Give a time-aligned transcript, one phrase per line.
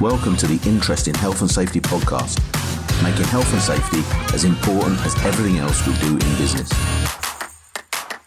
[0.00, 2.38] Welcome to the Interest in Health and Safety podcast,
[3.02, 3.98] making health and safety
[4.32, 6.68] as important as everything else we do in business.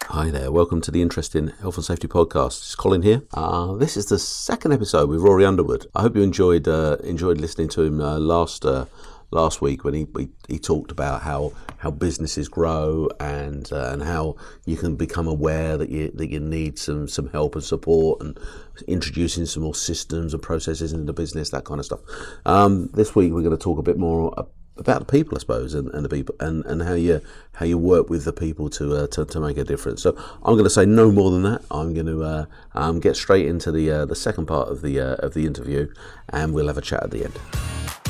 [0.10, 2.58] Hi there, welcome to the Interest in Health and Safety podcast.
[2.60, 3.22] It's Colin here.
[3.34, 5.88] Uh, this is the second episode with Rory Underwood.
[5.96, 8.88] I hope you enjoyed uh, enjoyed listening to him uh, last uh,
[9.32, 14.04] last week when he, he, he talked about how how businesses grow and uh, and
[14.04, 14.36] how
[14.66, 18.40] you can become aware that you that you need some some help and support and
[18.88, 22.02] introducing some more systems and processes into the business that kind of stuff.
[22.46, 25.74] Um, this week we're going to talk a bit more about the people, I suppose,
[25.74, 27.22] and, and the people and, and how you
[27.54, 30.02] how you work with the people to uh, to, to make a difference.
[30.02, 31.64] So I'm going to say no more than that.
[31.72, 35.00] I'm going to uh, um, get straight into the uh, the second part of the
[35.00, 35.92] uh, of the interview,
[36.30, 38.01] and we'll have a chat at the end.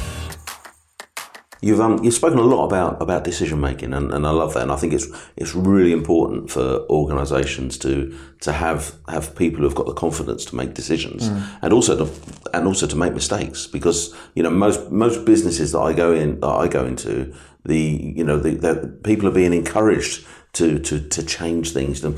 [1.63, 4.63] You've um, you've spoken a lot about about decision making, and, and I love that.
[4.63, 9.75] And I think it's it's really important for organisations to to have have people who've
[9.75, 11.59] got the confidence to make decisions, mm.
[11.61, 12.11] and also to
[12.55, 13.67] and also to make mistakes.
[13.67, 17.31] Because you know most most businesses that I go in that I go into,
[17.63, 22.18] the you know the, the people are being encouraged to to to change things, to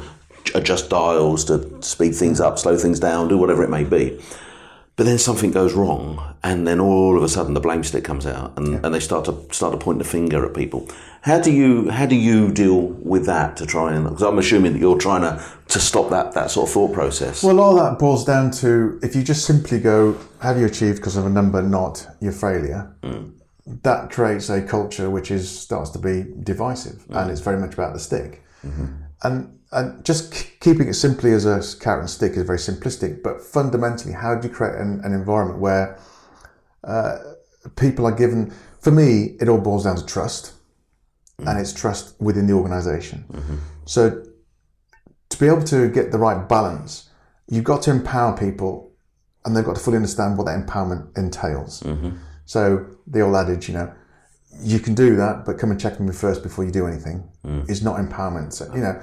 [0.55, 4.21] adjust dials, to speed things up, slow things down, do whatever it may be.
[4.95, 8.27] But then something goes wrong, and then all of a sudden the blame stick comes
[8.27, 8.79] out, and, yeah.
[8.83, 10.87] and they start to start to point the finger at people.
[11.21, 14.03] How do you how do you deal with that to try and?
[14.03, 17.41] Because I'm assuming that you're trying to to stop that that sort of thought process.
[17.43, 21.17] Well, all that boils down to if you just simply go, "Have you achieved because
[21.17, 23.31] of a number, not your failure?" Mm.
[23.81, 27.19] That creates a culture which is starts to be divisive, mm.
[27.19, 28.43] and it's very much about the stick.
[28.63, 29.02] Mm-hmm.
[29.23, 33.41] And and just keeping it simply as a carrot and stick is very simplistic, but
[33.41, 35.97] fundamentally, how do you create an, an environment where
[36.83, 37.17] uh,
[37.75, 40.53] people are given, for me, it all boils down to trust,
[41.39, 41.47] mm-hmm.
[41.47, 43.25] and it's trust within the organization.
[43.31, 43.55] Mm-hmm.
[43.85, 44.23] So,
[45.29, 47.09] to be able to get the right balance,
[47.47, 48.91] you've got to empower people,
[49.43, 51.81] and they've got to fully understand what that empowerment entails.
[51.81, 52.17] Mm-hmm.
[52.45, 53.91] So, the old adage, you know,
[54.61, 57.23] you can do that, but come and check with me first before you do anything
[57.45, 57.69] mm.
[57.69, 58.53] is not empowerment.
[58.53, 59.01] So, you know,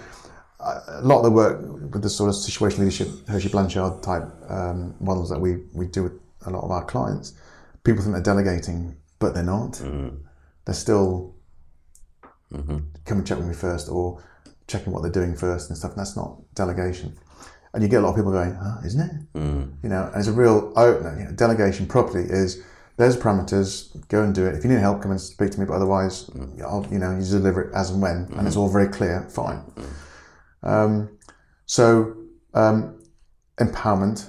[0.60, 1.60] a lot of the work
[1.92, 6.04] with the sort of situational leadership, Hersey Blanchard type um, models that we, we do
[6.04, 6.12] with
[6.46, 7.34] a lot of our clients,
[7.84, 9.72] people think they're delegating, but they're not.
[9.72, 10.18] Mm.
[10.64, 11.34] They're still
[12.52, 12.78] mm-hmm.
[13.04, 14.22] come and check with me first or
[14.66, 15.92] checking what they're doing first and stuff.
[15.92, 17.16] And that's not delegation.
[17.72, 19.38] And you get a lot of people going, oh, isn't it?
[19.38, 19.74] Mm.
[19.82, 21.18] You know, and it's a real opener.
[21.18, 22.62] You know, delegation properly is
[23.00, 24.54] there's parameters, go and do it.
[24.54, 26.60] If you need help, come and speak to me, but otherwise, mm.
[26.60, 28.38] I'll, you know, you deliver it as and when, mm.
[28.38, 28.60] and it's mm-hmm.
[28.60, 29.62] all very clear, fine.
[30.62, 30.68] Mm.
[30.68, 31.18] Um,
[31.64, 32.14] so
[32.52, 33.02] um,
[33.58, 34.28] empowerment,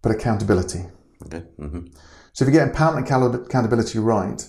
[0.00, 0.84] but accountability.
[1.26, 1.42] Okay.
[1.58, 1.86] Mm-hmm.
[2.32, 4.46] So if you get empowerment and accountability right,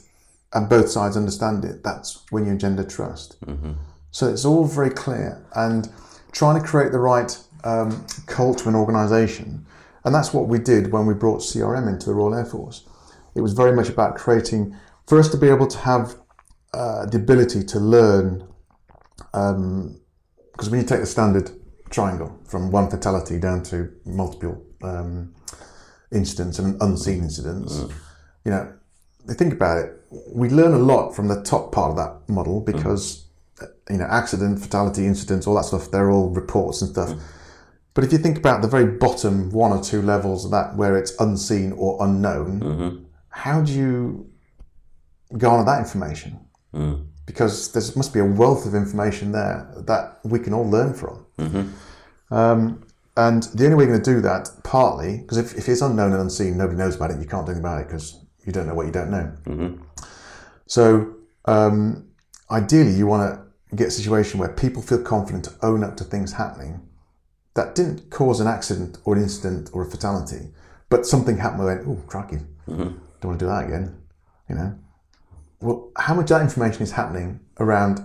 [0.54, 3.42] and both sides understand it, that's when you engender trust.
[3.42, 3.72] Mm-hmm.
[4.12, 5.90] So it's all very clear, and
[6.32, 9.66] trying to create the right um, culture and organisation,
[10.06, 12.86] and that's what we did when we brought CRM into the Royal Air Force.
[13.36, 14.76] It was very much about creating
[15.08, 16.16] for us to be able to have
[16.74, 18.48] uh, the ability to learn
[19.34, 20.00] um,
[20.52, 21.52] because when you take the standard
[21.90, 25.34] triangle from one fatality down to multiple um,
[26.12, 27.94] incidents and unseen incidents, mm.
[28.46, 28.74] you know,
[29.30, 29.94] think about it.
[30.34, 33.26] We learn a lot from the top part of that model because,
[33.58, 33.68] mm.
[33.90, 37.10] you know, accident, fatality, incidents, all that stuff, they're all reports and stuff.
[37.10, 37.22] Mm.
[37.94, 40.98] But if you think about the very bottom one or two levels of that where
[40.98, 43.04] it's unseen or unknown, mm-hmm.
[43.30, 44.30] How do you
[45.38, 46.40] garner that information?
[46.74, 50.96] Mm because there must be a wealth of information there that we can all learn
[50.96, 51.24] from.
[51.38, 52.34] Mm-hmm.
[52.34, 52.84] Um,
[53.16, 56.14] and the only way you're going to do that, partly, because if, if it's unknown
[56.14, 58.66] and unseen, nobody knows about it, you can't do anything about it because you don't
[58.66, 59.32] know what you don't know.
[59.46, 59.84] Mm-hmm.
[60.66, 62.08] So, um,
[62.50, 66.04] ideally, you want to get a situation where people feel confident to own up to
[66.04, 66.82] things happening
[67.54, 70.50] that didn't cause an accident or an incident or a fatality,
[70.90, 72.48] but something happened where, oh, cracking.
[72.68, 72.98] mm-hmm.
[73.22, 74.02] Don't want to do that again,
[74.50, 74.78] you know
[75.62, 78.02] well, how much that information is happening around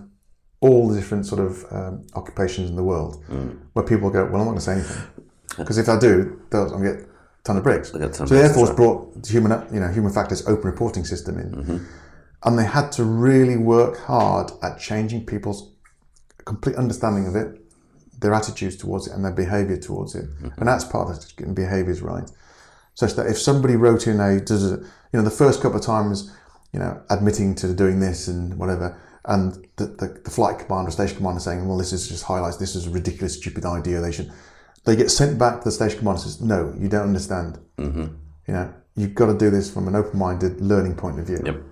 [0.61, 3.57] all the different sort of um, occupations in the world, mm.
[3.75, 5.03] where people go, well, I'm not going to say anything
[5.59, 7.07] because if I do, they'll I'm get a
[7.45, 7.91] ton of bricks.
[7.91, 11.51] So the Air Force brought the human, you know, human factors open reporting system in,
[11.51, 11.85] mm-hmm.
[12.45, 15.71] and they had to really work hard at changing people's
[16.45, 17.61] complete understanding of it,
[18.21, 20.49] their attitudes towards it, and their behaviour towards it, mm-hmm.
[20.57, 22.29] and that's part of getting behaviours right.
[22.95, 24.41] Such that if somebody wrote in a, you
[25.13, 26.33] know, the first couple of times
[26.75, 29.01] you know, admitting to doing this and whatever.
[29.27, 32.75] And the, the, the, flight commander, station commander saying, well, this is just highlights, this
[32.75, 34.01] is a ridiculous, stupid idea.
[34.01, 34.31] They should,
[34.85, 37.61] they get sent back to the station commander and says, no, you don't understand.
[37.79, 38.07] Mm-hmm.
[38.49, 41.41] You know, you've got to do this from an open-minded learning point of view.
[41.45, 41.63] Yep.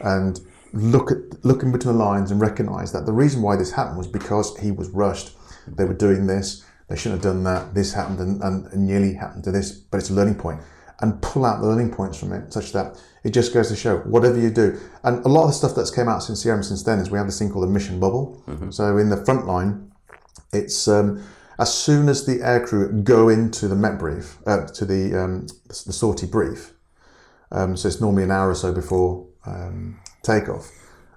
[0.00, 0.40] And
[0.74, 3.96] look at, look in between the lines and recognize that the reason why this happened
[3.96, 5.30] was because he was rushed.
[5.66, 6.66] They were doing this.
[6.90, 7.72] They shouldn't have done that.
[7.72, 10.60] This happened and, and, nearly happened to this, but it's a learning point.
[11.02, 13.98] and pull out the learning points from it, such that it just goes to show
[13.98, 14.78] whatever you do.
[15.04, 17.16] And a lot of the stuff that's came out since CRM since then is we
[17.16, 18.42] have this thing called a mission bubble.
[18.70, 19.92] So in the front line,
[20.52, 21.22] it's um,
[21.58, 25.92] as soon as the aircrew go into the Met brief, uh, to the um, the
[25.92, 26.72] sortie brief.
[27.52, 30.70] Um, so it's normally an hour or so before um, takeoff.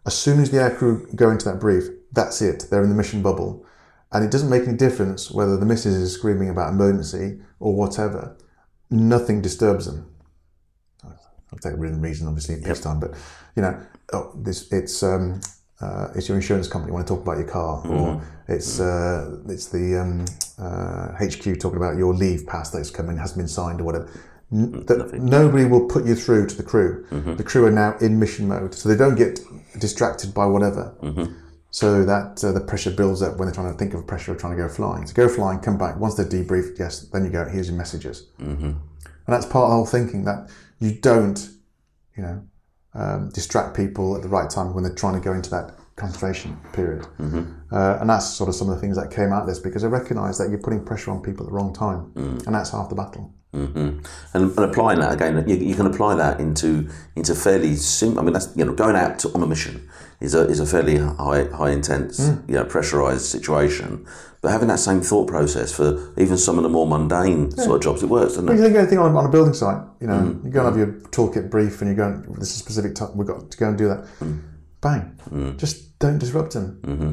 [0.06, 2.68] As soon as the aircrew go into that brief, that's it.
[2.70, 3.66] They're in the mission bubble,
[4.14, 8.38] and it doesn't make any difference whether the missus is screaming about emergency or whatever.
[8.90, 10.10] Nothing disturbs them.
[11.04, 13.00] I'll take a written reason, obviously, next time.
[13.00, 13.12] But
[13.56, 13.80] you know,
[14.14, 15.42] oh, this it's um,
[15.82, 19.68] uh, it's your insurance company want to talk about your car, or it's uh, it's
[19.68, 20.26] the um,
[20.60, 24.10] uh, HQ talking about your leave pass that's coming hasn't been signed or whatever.
[24.52, 27.06] N- that nobody will put you through to the crew.
[27.38, 29.40] The crew are now in mission mode, so they don't get
[29.80, 30.94] distracted by whatever.
[31.74, 34.38] So that uh, the pressure builds up when they're trying to think of pressure of
[34.38, 35.08] trying to go flying.
[35.08, 36.00] So go flying, come back.
[36.00, 37.46] Once they're debriefed, yes, then you go.
[37.46, 38.28] Here's your messages,
[39.26, 41.50] and that's part of the whole thinking that you don't,
[42.16, 42.44] you know,
[42.94, 46.60] um, distract people at the right time when they're trying to go into that concentration
[46.74, 47.04] period.
[47.20, 47.44] Mm-hmm.
[47.72, 49.84] Uh, and that's sort of some of the things that came out of this because
[49.84, 52.46] I recognise that you're putting pressure on people at the wrong time, mm.
[52.46, 53.34] and that's half the battle.
[53.54, 54.02] hmm And,
[54.34, 58.20] and applying that again, you, you can apply that into into fairly simple.
[58.20, 59.88] I mean, that's you know, going out to, on a mission
[60.20, 62.50] is a is a fairly high high intense, mm.
[62.50, 64.06] you know, pressurized situation.
[64.42, 67.82] But having that same thought process for even some of the more mundane sort of
[67.82, 68.56] jobs, it works, doesn't it?
[68.56, 70.44] you think anything on, on a building site, you know, mm.
[70.44, 73.16] you go and have your toolkit brief, and you're going, "This is a specific time.
[73.16, 74.06] We've got to go and do that."
[74.84, 75.56] Bang!
[75.58, 76.68] Just don't disrupt them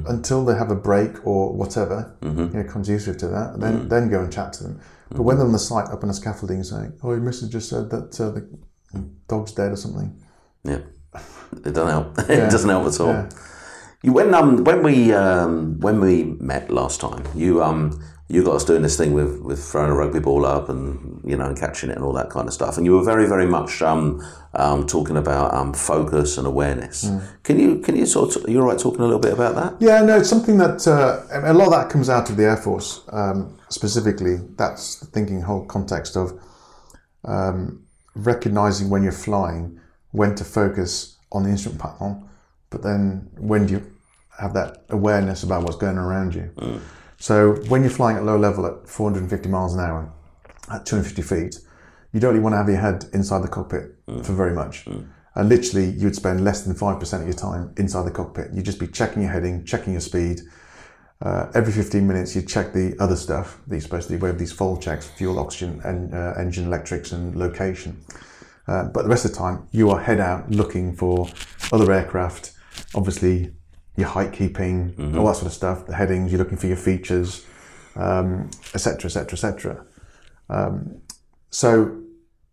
[0.09, 1.99] until they have a break or whatever.
[2.23, 2.29] You
[2.63, 4.81] know, conducive to that, and then then go and chat to them.
[5.17, 7.69] But when they're on the site up on the scaffolding saying, "Oh, your missus just
[7.69, 8.43] said that uh, the
[9.29, 10.11] dog's dead or something,"
[10.65, 10.81] Yeah,
[11.65, 12.09] it doesn't help.
[12.29, 12.47] Yeah.
[12.47, 13.09] it doesn't help at all.
[13.09, 13.29] Yeah.
[14.03, 18.55] You when um when we um when we met last time, you um you got
[18.55, 21.59] us doing this thing with with throwing a rugby ball up and you know and
[21.59, 24.25] catching it and all that kind of stuff, and you were very very much um
[24.55, 27.11] um talking about um focus and awareness.
[27.43, 29.85] Can you can you sort of, you're right talking a little bit about that?
[29.85, 32.57] Yeah, no, it's something that uh, a lot of that comes out of the Air
[32.57, 34.37] Force um, specifically.
[34.57, 36.41] That's the thinking whole context of
[37.25, 37.85] um,
[38.15, 39.81] recognizing when you're flying,
[40.13, 42.29] when to focus on the instrument panel,
[42.71, 43.93] but then when do you
[44.39, 46.51] have that awareness about what's going around you.
[47.21, 50.11] So when you're flying at low level at 450 miles an hour,
[50.71, 51.59] at 250 feet,
[52.13, 53.95] you don't really want to have your head inside the cockpit
[54.25, 54.87] for very much.
[55.35, 58.49] And literally, you'd spend less than 5% of your time inside the cockpit.
[58.53, 60.41] You'd just be checking your heading, checking your speed.
[61.21, 64.19] Uh, every 15 minutes, you'd check the other stuff that you're supposed to do.
[64.19, 68.01] We have these fold checks fuel, oxygen, and uh, engine electrics, and location.
[68.67, 71.29] Uh, but the rest of the time, you are head out looking for
[71.71, 72.53] other aircraft.
[72.95, 73.53] Obviously,
[74.01, 75.25] your height keeping, all that mm-hmm.
[75.25, 75.87] sort of stuff.
[75.87, 77.47] The headings, you're looking for your features,
[77.97, 79.87] etc., etc., etc.
[81.51, 82.01] So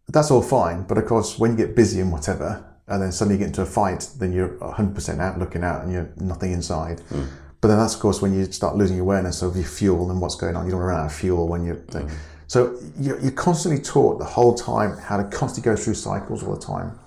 [0.09, 0.83] that's all fine.
[0.83, 3.61] But of course, when you get busy and whatever, and then suddenly you get into
[3.61, 7.01] a fight, then you're 100% out looking out and you're nothing inside.
[7.01, 7.25] Hmm.
[7.59, 10.35] But then that's, of course, when you start losing awareness of your fuel and what's
[10.35, 10.65] going on.
[10.65, 11.75] You don't want to run out of fuel when you're.
[11.75, 12.07] Hmm.
[12.47, 16.55] So you're, you're constantly taught the whole time how to constantly go through cycles all
[16.55, 16.97] the time.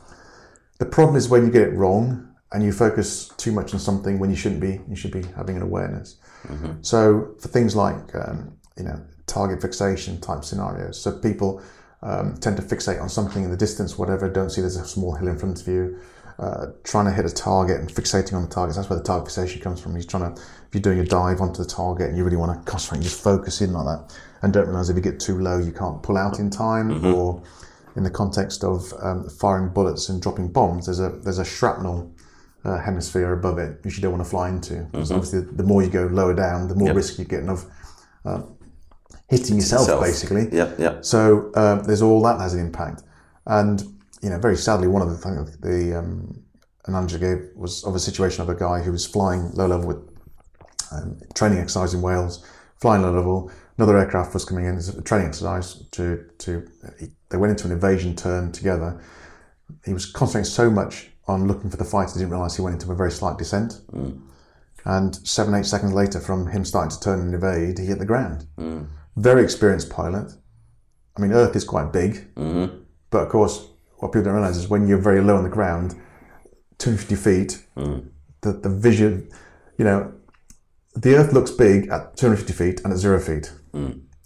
[0.79, 4.19] The problem is when you get it wrong and you focus too much on something
[4.19, 4.81] when you shouldn't be.
[4.89, 6.17] You should be having an awareness.
[6.83, 11.63] So for things like um, you know target fixation type scenarios, so people
[12.03, 15.15] um, tend to fixate on something in the distance, whatever, don't see there's a small
[15.15, 15.99] hill in front of you.
[16.39, 18.77] Uh, trying to hit a target and fixating on the targets.
[18.79, 19.95] That's where the target fixation comes from.
[19.95, 22.59] He's trying to, if you're doing a dive onto the target and you really want
[22.59, 25.39] to concentrate, and just focus in like that, and don't realize if you get too
[25.39, 26.89] low, you can't pull out in time.
[27.15, 27.43] Or
[27.95, 32.11] in the context of um, firing bullets and dropping bombs, there's a there's a shrapnel
[32.65, 34.87] uh, hemisphere above it, which you don't want to fly into.
[34.93, 36.97] Because obviously, the more you go lower down, the more Yep.
[36.97, 37.65] risk you're getting of
[38.25, 38.43] uh,
[39.29, 40.03] hitting yourself, Self.
[40.03, 40.49] basically.
[40.53, 41.05] Yep, yep.
[41.05, 43.03] So um, there's all that has an impact,
[43.47, 43.83] and
[44.23, 46.43] you know, very sadly, one of the things the um,
[46.87, 49.97] analogy gave was of a situation of a guy who was flying low level with
[50.93, 52.45] um, training exercise in Wales,
[52.81, 53.51] flying low level.
[53.79, 56.67] Another aircraft was coming in as a training exercise to to.
[56.99, 59.01] He, they went into an invasion turn together.
[59.87, 62.75] He was concentrating so much on looking for the fighter, he didn't realise he went
[62.81, 63.81] into a very slight descent.
[64.85, 68.07] And seven, eight seconds later, from him starting to turn and evade, he hit the
[68.07, 68.47] ground.
[69.17, 70.33] Very experienced pilot.
[71.17, 72.29] I mean, Earth is quite big,
[73.11, 73.67] but of course,
[73.99, 75.93] what people don't realise is when you're very low on the ground,
[76.79, 77.67] 250 feet,
[78.43, 79.29] the, the vision,
[79.77, 80.13] you know,
[80.95, 83.53] the Earth looks big at 250 feet and at zero feet.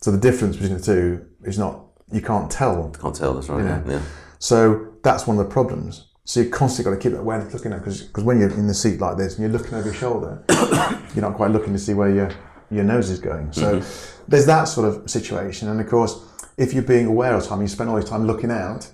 [0.02, 1.80] So the difference between the two is not,
[2.12, 2.90] you can't tell.
[2.90, 3.34] Can't tell.
[3.34, 3.64] That's right.
[3.64, 3.82] Yeah.
[3.86, 4.02] yeah.
[4.38, 6.10] So that's one of the problems.
[6.26, 8.74] So you constantly got to keep that awareness looking at because when you're in the
[8.74, 10.42] seat like this and you're looking over your shoulder,
[11.14, 12.30] you're not quite looking to see where your
[12.70, 13.52] your nose is going.
[13.52, 13.82] So
[14.26, 16.18] there's that sort of situation, and of course,
[16.56, 18.90] if you're being aware of time, you spend all your time looking out.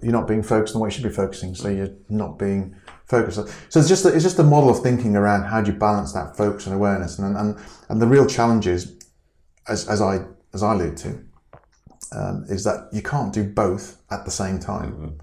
[0.00, 2.74] You're not being focused on what you should be focusing, so you're not being
[3.04, 3.36] focused.
[3.68, 6.14] So it's just a, it's just a model of thinking around how do you balance
[6.14, 7.58] that focus and awareness, and and,
[7.90, 8.98] and the real challenge is,
[9.68, 10.24] as, as I
[10.54, 11.22] as I allude to,
[12.16, 15.20] um, is that you can't do both at the same time.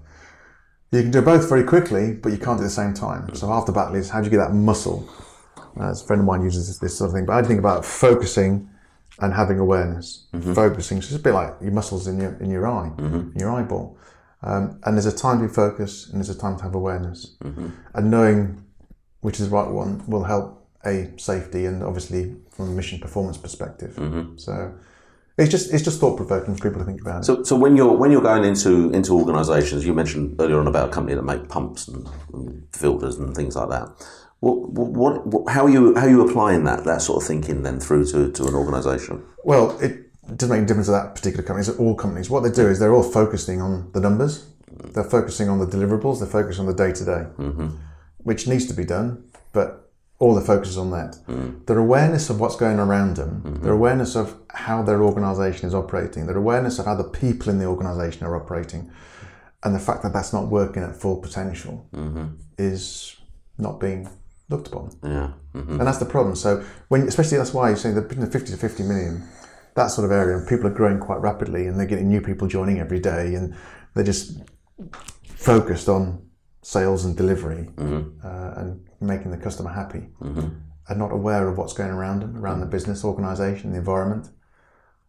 [0.92, 3.32] You can do both very quickly, but you can't do it at the same time.
[3.34, 5.08] So half the battle is how do you get that muscle?
[5.78, 7.84] Uh, a friend of mine uses this, this sort of thing, but I think about
[7.84, 8.68] focusing
[9.20, 10.26] and having awareness.
[10.54, 13.50] Focusing, so it's a bit like your muscles in your in your eye, in your
[13.52, 13.96] eyeball.
[14.42, 17.36] Um, and there's a time to be focused, and there's a time to have awareness.
[17.94, 18.64] And knowing
[19.20, 23.36] which is the right one will help a safety and obviously from a mission performance
[23.36, 23.92] perspective.
[24.36, 24.72] So
[25.40, 27.24] it's just it's just thought provoking for people to think about it.
[27.24, 30.90] So, so when you're when you're going into into organisations, you mentioned earlier on about
[30.90, 33.88] a company that make pumps and, and filters and things like that.
[34.40, 37.62] What, what, what, how are you how are you applying that that sort of thinking
[37.62, 39.24] then through to, to an organisation?
[39.44, 41.66] Well, it doesn't make a difference to that particular company.
[41.66, 42.28] It's all companies.
[42.28, 44.46] What they do is they're all focusing on the numbers.
[44.68, 46.18] They're focusing on the deliverables.
[46.18, 47.22] They're focusing on the day to day,
[48.18, 49.24] which needs to be done.
[49.52, 49.79] But
[50.20, 51.16] all the focus is on that.
[51.26, 51.66] Mm.
[51.66, 53.64] Their awareness of what's going around them, mm-hmm.
[53.64, 57.58] their awareness of how their organisation is operating, their awareness of how the people in
[57.58, 58.92] the organisation are operating,
[59.64, 62.28] and the fact that that's not working at full potential mm-hmm.
[62.58, 63.16] is
[63.56, 64.10] not being
[64.50, 64.94] looked upon.
[65.02, 65.32] Yeah.
[65.54, 65.78] Mm-hmm.
[65.78, 66.36] And that's the problem.
[66.36, 69.26] So when, especially that's why you're saying that between the 50 to 50 million,
[69.74, 72.46] that sort of area, and people are growing quite rapidly, and they're getting new people
[72.46, 73.56] joining every day, and
[73.94, 74.38] they're just
[75.24, 76.26] focused on
[76.62, 80.48] sales and delivery uh, and making the customer happy, mm-hmm.
[80.88, 82.70] and not aware of what's going around them, around the mm.
[82.70, 84.28] business, organisation, the environment.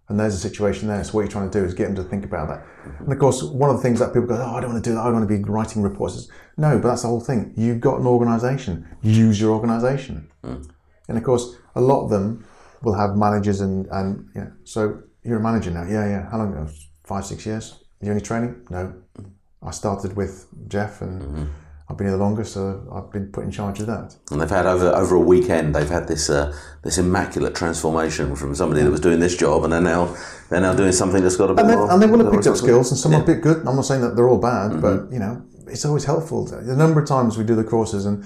[0.09, 1.01] And there's a situation there.
[1.03, 2.59] So what you're trying to do is get them to think about that.
[2.59, 3.03] Mm-hmm.
[3.05, 4.89] And of course, one of the things that people go, "Oh, I don't want to
[4.89, 5.01] do that.
[5.01, 7.53] I don't want to be writing reports." Is, no, but that's the whole thing.
[7.55, 8.87] You've got an organisation.
[9.01, 10.29] Use your organisation.
[10.43, 10.69] Mm.
[11.07, 12.45] And of course, a lot of them
[12.81, 14.51] will have managers and and you know.
[14.63, 15.83] So you're a manager now.
[15.83, 16.29] Yeah, yeah.
[16.29, 16.67] How long ago?
[17.03, 17.83] Five, six years.
[18.01, 18.65] You any training?
[18.69, 18.93] No.
[19.17, 19.31] Mm.
[19.63, 21.45] I started with Jeff, and mm-hmm.
[21.91, 24.15] I've been here the longest, so I've been put in charge of that.
[24.31, 28.55] And they've had over over a weekend, they've had this uh, this immaculate transformation from
[28.55, 30.15] somebody that was doing this job, and they're now
[30.49, 31.91] they're now doing something that's got a bit And they, more.
[31.91, 33.67] and they will have picked up skills, and some are a bit good.
[33.67, 36.45] I'm not saying that they're all bad, but you know, it's always helpful.
[36.45, 38.23] The number of times we do the courses, and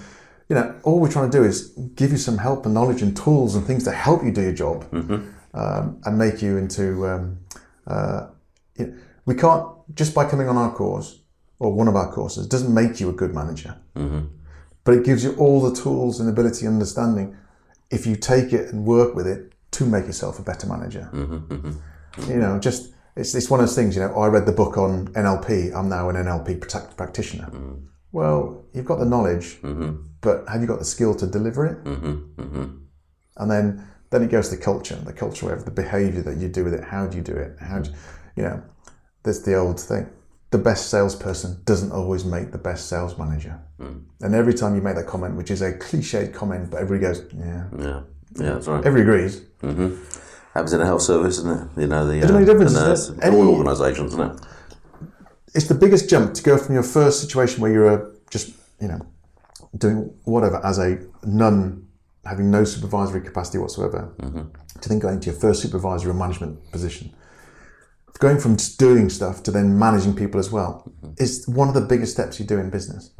[0.47, 3.17] you know, all we're trying to do is give you some help and knowledge and
[3.17, 7.07] tools and things to help you do your job, um, and make you into.
[7.07, 7.39] Um,
[7.87, 8.27] uh,
[8.77, 11.21] you know, we can't just by coming on our course
[11.59, 14.25] or one of our courses doesn't make you a good manager, mm-hmm.
[14.83, 17.35] but it gives you all the tools and ability and understanding
[17.91, 21.09] if you take it and work with it to make yourself a better manager.
[21.13, 22.31] Mm-hmm, mm-hmm.
[22.31, 23.95] You know, just it's, it's one of those things.
[23.95, 25.73] You know, I read the book on NLP.
[25.75, 27.49] I'm now an NLP prac- practitioner.
[28.11, 29.57] Well, you've got the knowledge,
[30.21, 31.77] but have you got the skill to deliver it?
[33.37, 36.47] And then then it goes to the culture, the culture of the behaviour that you
[36.47, 36.83] do with it.
[36.83, 37.57] How do you do it?
[37.59, 37.95] How do you,
[38.37, 38.63] you know?
[39.23, 40.09] There's the old thing.
[40.55, 43.59] The best salesperson doesn't always make the best sales manager.
[43.77, 43.97] Hmm.
[44.21, 47.25] And every time you make that comment, which is a cliched comment, but everybody goes,
[47.33, 48.01] yeah, Yeah,
[48.35, 48.85] yeah, that's right.
[48.85, 49.41] everybody agrees.
[49.61, 49.89] Mm-hmm.
[50.53, 51.81] Happens in a health service, isn't it?
[51.81, 53.11] You know the, doesn't make uh, difference, the nurse.
[53.21, 54.45] Any- all organisations, isn't it?
[55.55, 58.87] it's the biggest jump to go from your first situation where you're uh, just you
[58.87, 58.99] know
[59.77, 61.87] doing whatever as a nun
[62.25, 64.43] having no supervisory capacity whatsoever mm-hmm.
[64.81, 67.13] to then going to your first supervisory or management position
[68.19, 71.81] going from just doing stuff to then managing people as well is one of the
[71.81, 73.11] biggest steps you do in business.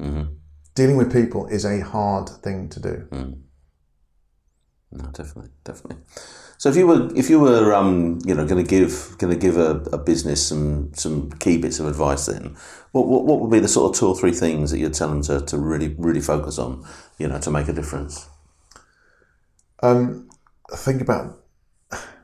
[0.75, 3.07] Dealing with people is a hard thing to do.
[4.91, 6.03] No, definitely, definitely.
[6.57, 9.39] So if you were if you were um, you know going to give going to
[9.39, 12.55] give a, a business some some key bits of advice, then
[12.93, 15.09] what, what what would be the sort of two or three things that you'd tell
[15.09, 16.85] them to, to really really focus on,
[17.17, 18.29] you know, to make a difference?
[19.83, 20.29] um,
[20.73, 21.43] think about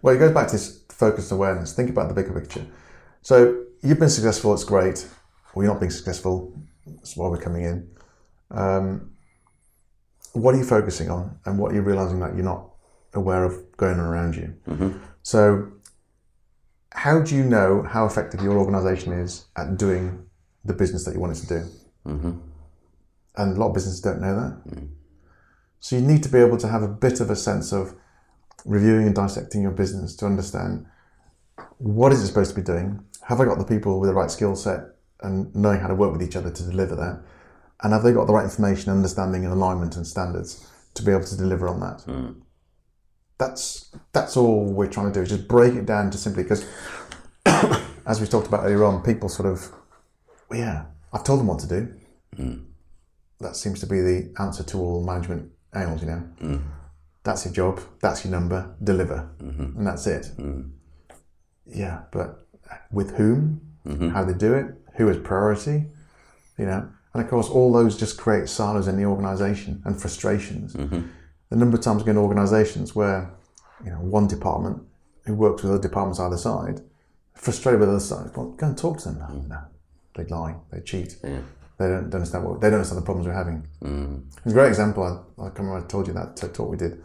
[0.02, 1.74] well it goes back to this focused awareness.
[1.74, 2.66] Think about the bigger picture.
[3.22, 3.36] So
[3.82, 5.08] you've been successful it's great.
[5.54, 6.54] Or you're not being successful
[6.86, 7.90] that's why we're coming in.
[8.52, 9.12] Um,
[10.34, 12.70] what are you focusing on and what are you realizing that you're not
[13.14, 14.56] aware of going on around you?
[14.68, 14.98] Mm-hmm.
[15.24, 15.72] So
[16.92, 20.26] how do you know how effective your organization is at doing
[20.66, 21.70] the business that you want it to do?
[22.08, 22.32] Mm-hmm.
[23.38, 24.76] And a lot of businesses don't know that.
[24.76, 24.90] Mm.
[25.80, 27.96] So you need to be able to have a bit of a sense of
[28.66, 30.86] reviewing and dissecting your business to understand
[31.78, 33.04] what is it supposed to be doing?
[33.24, 34.82] Have I got the people with the right skill set
[35.22, 37.24] and knowing how to work with each other to deliver that?
[37.84, 41.24] And have they got the right information, understanding, and alignment and standards to be able
[41.26, 42.02] to deliver on that?
[42.02, 42.32] Hmm.
[43.40, 45.22] That's that's all we're trying to do.
[45.22, 46.64] Is just break it down to simply because,
[48.06, 49.72] as we talked about earlier on, people sort of,
[50.50, 51.94] well, yeah, I've told them what to do.
[52.36, 52.58] Hmm.
[53.40, 56.20] That seems to be the answer to all management ails, you know.
[56.40, 56.58] Hmm.
[57.24, 57.82] That's your job.
[58.02, 58.76] That's your number.
[58.84, 59.78] Deliver, mm-hmm.
[59.78, 60.32] and that's it.
[60.38, 60.72] Mm.
[61.66, 64.10] Yeah, but uh, with whom, mm-hmm.
[64.10, 65.86] how they do it, who is priority,
[66.58, 66.90] you know.
[67.14, 70.74] And of course, all those just create silos in the organisation and frustrations.
[70.74, 71.02] Mm-hmm.
[71.50, 73.30] The number of times I go into organisations where,
[73.84, 74.82] you know, one department
[75.26, 76.82] who works with other departments either side,
[77.36, 79.20] frustrated with the other side, well, go and talk to them.
[79.20, 79.48] No, mm.
[79.50, 79.60] no,
[80.16, 81.18] they lie, they cheat.
[81.82, 83.68] They don't, don't understand what they don't understand the problems we're having.
[84.38, 85.04] It's a great example.
[85.04, 87.02] I, I can't remember I told you that TED talk we did.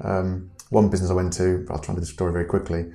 [0.00, 2.92] Um, one business I went to, I'll try and do the story very quickly.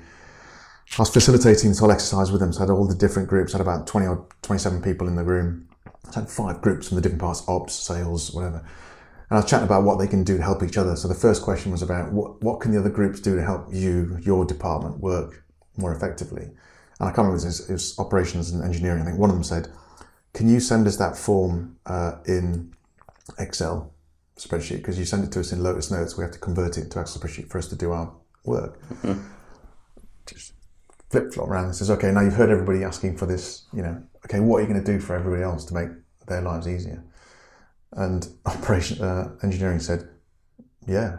[0.97, 2.51] I was facilitating this whole exercise with them.
[2.51, 3.53] So I had all the different groups.
[3.53, 5.69] I had about 20 or 27 people in the room.
[5.85, 8.57] I had five groups from the different parts, ops, sales, whatever.
[8.57, 10.97] And I was chatting about what they can do to help each other.
[10.97, 13.67] So the first question was about what, what can the other groups do to help
[13.71, 15.45] you, your department, work
[15.77, 16.43] more effectively?
[16.43, 19.01] And I can't remember, it was, it was operations and engineering.
[19.01, 19.69] I think one of them said,
[20.33, 22.73] can you send us that form uh, in
[23.37, 23.93] Excel
[24.37, 24.77] spreadsheet?
[24.77, 26.99] Because you send it to us in Lotus Notes, we have to convert it to
[27.01, 28.13] Excel spreadsheet for us to do our
[28.45, 28.79] work.
[30.25, 30.53] Just
[31.09, 34.01] flip flop around and says, okay, now you've heard everybody asking for this, you know,
[34.25, 35.89] okay, what are you going to do for everybody else to make
[36.27, 37.03] their lives easier?
[37.91, 40.07] And operation uh, engineering said,
[40.87, 41.17] yeah,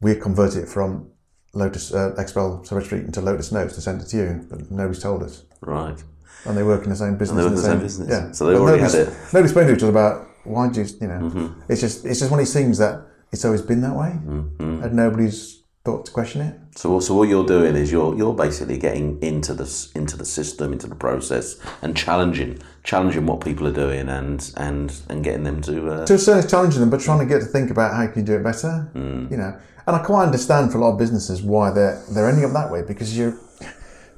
[0.00, 1.10] we convert it from
[1.52, 5.22] Lotus uh, Excel spreadsheet into Lotus Notes to send it to you, but nobody's told
[5.22, 5.44] us.
[5.60, 6.02] Right.
[6.46, 7.36] And they work in the same business.
[7.36, 8.08] they work in the same business.
[8.08, 8.32] Yeah.
[8.32, 9.08] So they But already had it.
[9.08, 9.36] Mm-hmm.
[9.36, 12.30] Nobody's spoken to each other about why do you, you know, it's just it's just
[12.30, 14.82] one of these things that it's always been that way, Mm-hmm.
[14.82, 16.54] and nobody's thought to question it.
[16.76, 20.24] So, what- so what you're doing is you're you're basically getting into the into the
[20.24, 25.44] system, into the process, and challenging challenging what people are doing, and and and getting
[25.44, 25.74] them to.
[25.90, 28.20] Uh, To a certain challenging them, but trying to get to think about how can
[28.20, 28.90] you do it better.
[28.94, 29.30] Mm.
[29.30, 29.52] You know,
[29.86, 32.70] and I quite understand for a lot of businesses why they're they're ending up that
[32.72, 33.34] way because you're,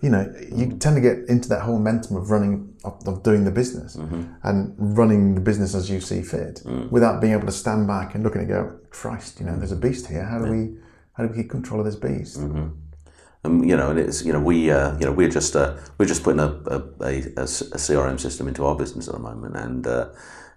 [0.02, 0.22] you know,
[0.58, 3.96] you tend to get into that whole momentum of running of, of doing the business
[3.96, 4.22] Mm-hmm.
[4.42, 6.90] and running the business as you see fit, Mm.
[6.90, 9.56] without being able to stand back and look at it and go, Christ, you know,
[9.56, 10.24] there's a beast here.
[10.24, 10.62] How do we
[11.14, 12.40] how do we keep control of this beast?
[12.40, 12.68] Mm-hmm.
[13.44, 16.06] um, you know, and it's you know we uh, you know we're just uh, we're
[16.14, 16.78] just putting a a
[17.10, 17.46] a
[17.84, 20.06] CRM system into our business at the moment, and uh,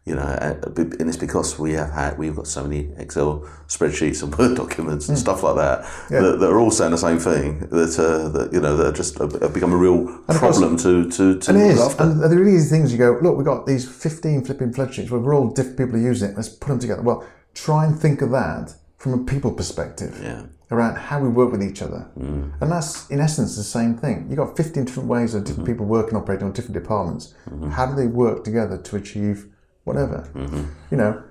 [0.05, 4.21] you know, uh, and it's because we have had we've got so many Excel spreadsheets
[4.21, 5.21] and Word documents and hmm.
[5.21, 7.59] stuff like that, that that are all saying the same thing.
[7.71, 10.77] That uh, that you know that are just have have become a real course- problem
[10.77, 11.81] to to to And it is.
[11.81, 12.03] after.
[12.03, 15.19] And the really easy things you go, look, we've got these 15 flipping spreadsheets where
[15.19, 16.35] we're all different people are using it.
[16.35, 17.01] Let's put them together.
[17.01, 17.25] Well,
[17.55, 20.43] try and think of that from a people perspective Yeah.
[20.71, 22.07] around how we work with each other.
[22.17, 22.61] Mm-hmm.
[22.61, 24.27] And that's, in essence, the same thing.
[24.29, 25.73] You've got 15 different ways of different mm-hmm.
[25.73, 27.33] people working, operating on different departments.
[27.49, 27.69] Mm-hmm.
[27.69, 29.47] How do they work together to achieve
[29.85, 30.29] whatever?
[30.35, 30.63] Mm-hmm.
[30.91, 31.23] You know,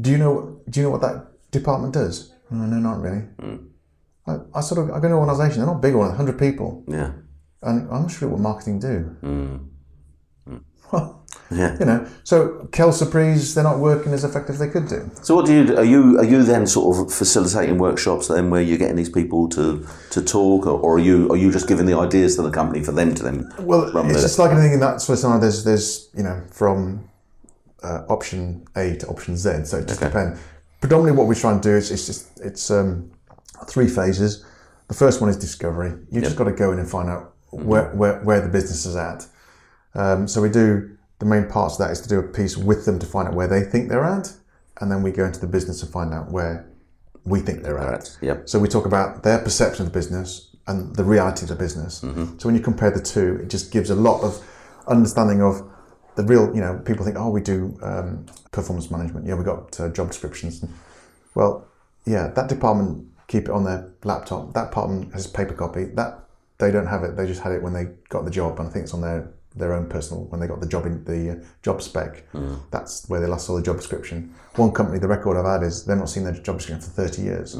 [0.00, 2.32] do you know, do you know what that department does?
[2.50, 3.24] No, no, not really.
[3.40, 3.68] Mm.
[4.26, 6.84] I, I sort of, I go to an organisation, they're not big one, 100 people.
[6.86, 7.12] yeah.
[7.64, 9.16] And I'm not sure what marketing do.
[9.22, 9.68] Mm.
[10.92, 11.18] Well,
[11.50, 11.76] Yeah.
[11.78, 15.10] you know, so Kel Surprise, they're not working as effective as they could do.
[15.22, 18.62] So what do you are you are you then sort of facilitating workshops then where
[18.62, 21.84] you're getting these people to to talk or, or are you are you just giving
[21.86, 24.80] the ideas to the company for them to then Well, it's just like anything in
[24.80, 25.40] that sort of scenario.
[25.42, 27.08] There's, there's, you know, from
[27.82, 29.64] uh, option A to option Z.
[29.64, 30.40] So it just depends.
[30.80, 33.10] Predominantly, what we try and do is it's just it's um,
[33.68, 34.44] three phases.
[34.88, 35.92] The first one is discovery.
[36.10, 38.96] You just got to go in and find out where, where, where the business is
[38.96, 39.26] at.
[39.94, 42.84] Um, so we do the main parts of that is to do a piece with
[42.84, 44.32] them to find out where they think they're at,
[44.80, 46.68] and then we go into the business and find out where
[47.24, 48.16] we think they're at.
[48.20, 48.48] Yep.
[48.48, 52.02] So we talk about their perception of the business and the reality of the business.
[52.38, 54.44] So when you compare the two, it just gives a lot of
[54.88, 55.62] understanding of
[56.16, 56.54] the real.
[56.54, 59.26] You know, people think, oh, we do um, performance management.
[59.26, 60.64] Yeah, we got uh, job descriptions.
[61.34, 61.66] Well,
[62.04, 64.52] yeah, that department keep it on their laptop.
[64.54, 65.84] That department has paper copy.
[65.86, 66.18] That
[66.58, 67.16] they don't have it.
[67.16, 69.30] They just had it when they got the job, and I think it's on their
[69.54, 72.24] their own personal when they got the job in the uh, job spec.
[72.70, 74.34] That's where they last saw the job description.
[74.56, 77.22] One company, the record I've had is they've not seen their job description for thirty
[77.22, 77.54] years.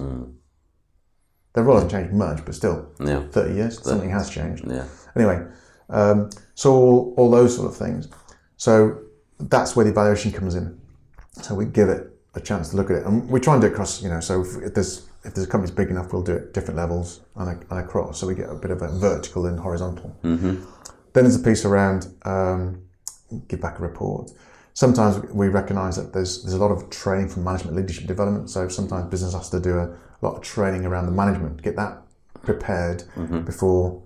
[1.54, 3.24] Their role hasn't changed much, but still, Yeah.
[3.30, 4.64] thirty years, something has changed.
[4.66, 4.86] Yeah.
[5.14, 5.44] Anyway,
[5.90, 8.08] um, so all, all those sort of things.
[8.56, 8.98] So
[9.38, 10.78] that's where the evaluation comes in.
[11.42, 13.68] So we give it a chance to look at it, and we try and do
[13.68, 14.02] it across.
[14.02, 16.52] You know, so if, if there's if there's a company's big enough, we'll do it
[16.52, 18.18] different levels and, a, and across.
[18.18, 20.16] So we get a bit of a vertical and horizontal.
[21.12, 22.82] Then there's a piece around um,
[23.48, 24.30] give back a report.
[24.74, 28.50] Sometimes we recognise that there's there's a lot of training from management leadership development.
[28.50, 31.98] So sometimes business has to do a lot of training around the management, get that
[32.42, 33.04] prepared
[33.44, 34.02] before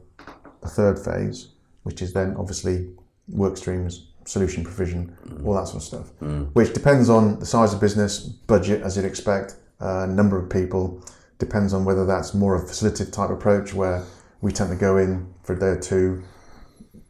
[0.60, 1.48] the third phase,
[1.84, 2.88] which is then obviously
[3.28, 6.12] work streams, solution provision, all that sort of stuff,
[6.52, 11.02] which depends on the size of business, budget as you'd expect, uh, number of people,
[11.38, 14.02] depends on whether that's more of a facilitative type approach where
[14.40, 16.22] we tend to go in for a day or two,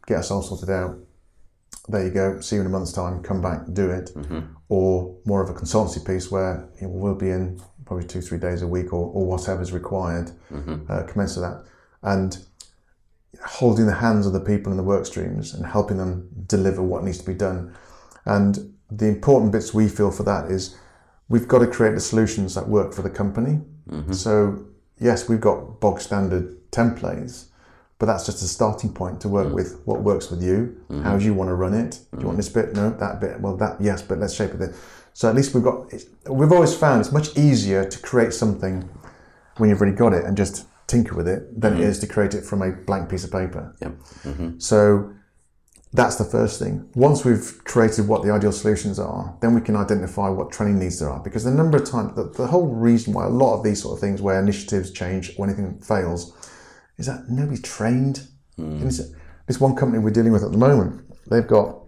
[0.05, 0.97] get ourselves sorted out.
[1.89, 2.41] There you go.
[2.41, 3.23] See you in a month's time.
[3.23, 4.11] Come back, do it.
[4.69, 8.37] Or more of a consultancy piece where you know, we'll be in probably two, three
[8.37, 10.31] days a week, or, or whatever's required.
[10.89, 11.63] Uh, commence with that,
[12.03, 12.37] and
[13.45, 17.03] holding the hands of the people in the work streams and helping them deliver what
[17.03, 17.73] needs to be done.
[18.25, 20.77] And the important bits we feel for that is
[21.29, 23.61] we've got to create the solutions that work for the company.
[23.89, 24.13] Mm-hmm.
[24.13, 24.65] So,
[24.99, 27.47] yes, we've got bog standard templates,
[27.99, 29.53] but that's just a starting point to work mm.
[29.53, 30.77] with what works with you.
[30.89, 31.03] Mm-hmm.
[31.03, 31.99] How do you want to run it?
[32.13, 32.37] Do you want mm.
[32.37, 32.73] this bit?
[32.73, 33.39] No, that bit.
[33.39, 34.59] Well, that yes, but let's shape it.
[34.59, 34.73] There.
[35.13, 35.91] So at least we've got.
[36.29, 38.87] We've always found it's much easier to create something
[39.57, 41.85] when you've already got it and just tinker with it than it mm-hmm.
[41.85, 43.75] is to create it from a blank piece of paper.
[43.81, 43.91] Yep.
[44.23, 44.59] Mm-hmm.
[44.59, 45.13] So
[45.93, 46.89] that's the first thing.
[46.95, 50.99] Once we've created what the ideal solutions are, then we can identify what training needs
[50.99, 51.21] there are.
[51.21, 53.95] Because the number of times, the, the whole reason why a lot of these sort
[53.95, 56.35] of things where initiatives change or anything fails
[56.97, 58.27] is that nobody's trained.
[58.57, 58.81] Mm.
[58.81, 59.11] And it's-
[59.47, 61.79] This one company we're dealing with at the moment, they've got,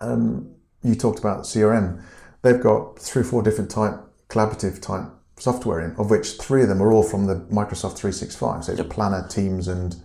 [0.00, 0.50] um,
[0.82, 2.00] you talked about CRM,
[2.42, 6.68] they've got three or four different type, collaborative type software in, of which three of
[6.68, 8.64] them are all from the Microsoft 365.
[8.64, 9.96] So it's Planner, Teams, and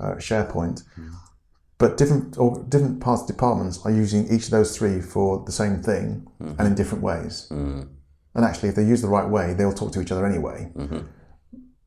[0.00, 1.08] uh, SharePoint hmm.
[1.78, 5.52] but different or different parts of departments are using each of those three for the
[5.52, 6.52] same thing hmm.
[6.58, 7.46] and in different ways.
[7.48, 7.82] Hmm.
[8.34, 10.70] And actually, if they use the right way, they'll talk to each other anyway.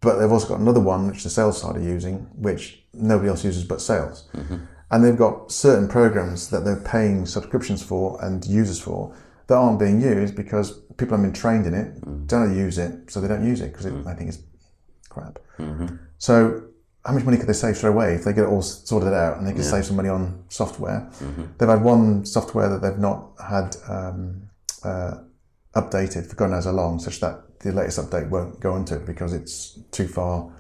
[0.02, 3.44] But they've also got another one which the sales side are using, which nobody else
[3.44, 4.28] uses but sales.
[4.92, 9.16] And they've got certain programs that they're paying subscriptions for and users for
[9.48, 12.78] that aren't being used because people haven't been trained in it, don't know to use
[12.78, 14.40] it, so they don't use it because I think it's
[15.10, 15.40] crap.
[16.18, 16.64] So,
[17.06, 19.38] how much money could they save straight away if they get it all sorted out
[19.38, 21.10] and they can save some money on software?
[21.58, 24.50] They've had one software that they've not had um,
[24.84, 25.16] uh,
[25.76, 29.06] updated for God knows how long, such that the latest update won't go into it
[29.06, 30.52] because it's too far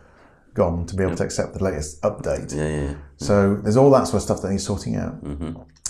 [0.53, 2.55] gone to be able to accept the latest update.
[2.55, 2.93] Yeah, yeah.
[3.17, 5.13] So there's all that sort of stuff that needs sorting out.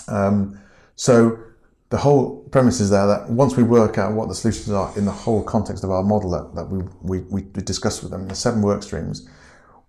[0.08, 0.60] Um,
[0.96, 1.38] so
[1.90, 5.04] the whole premise is there that once we work out what the solutions are in
[5.04, 8.34] the whole context of our model that, that we, we, we discussed with them, the
[8.34, 9.28] seven work streams,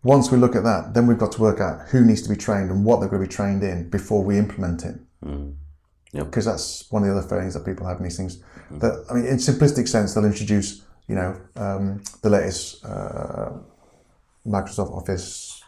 [0.03, 2.35] once we look at that, then we've got to work out who needs to be
[2.35, 4.95] trained and what they're going to be trained in before we implement it.
[6.13, 6.25] Yep.
[6.25, 8.41] Because that's one of the other failings that people have in these things.
[8.71, 13.51] That I mean, in simplistic sense, they'll introduce, you know, um, the latest uh,
[14.45, 15.63] Microsoft Office,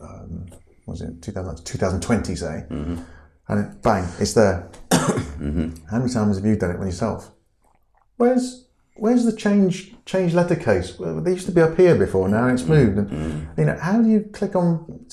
[0.00, 0.46] um,
[0.84, 2.64] what was it 2000, 2020, say,
[3.48, 4.68] and it, bang, it's there.
[4.92, 7.30] How many times have you done it on yourself?
[8.16, 8.64] Where's
[8.98, 10.98] Where's the change change letter case?
[10.98, 12.28] Well, they used to be up here before.
[12.30, 12.96] Now it's moved.
[12.98, 15.04] And you know, how do you click on?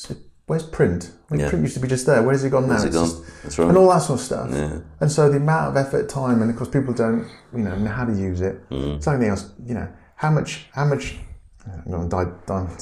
[0.45, 1.11] Where's print?
[1.29, 1.49] Well, Yeah.
[1.49, 2.23] Print used to be just there.
[2.23, 2.77] Where's it gone now?
[2.81, 3.05] It gone?
[3.07, 3.67] just- That's right.
[3.69, 4.49] And all that sort of stuff.
[4.51, 4.79] Yeah.
[5.01, 7.89] And so the amount of effort, time, and of course people don't, you know, know
[7.91, 8.69] how to use it.
[8.69, 9.03] Mm.
[9.03, 11.17] Something else, you know, how much, how much.
[11.65, 12.77] I'm going to di- di-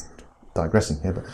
[0.56, 1.26] digressing here, but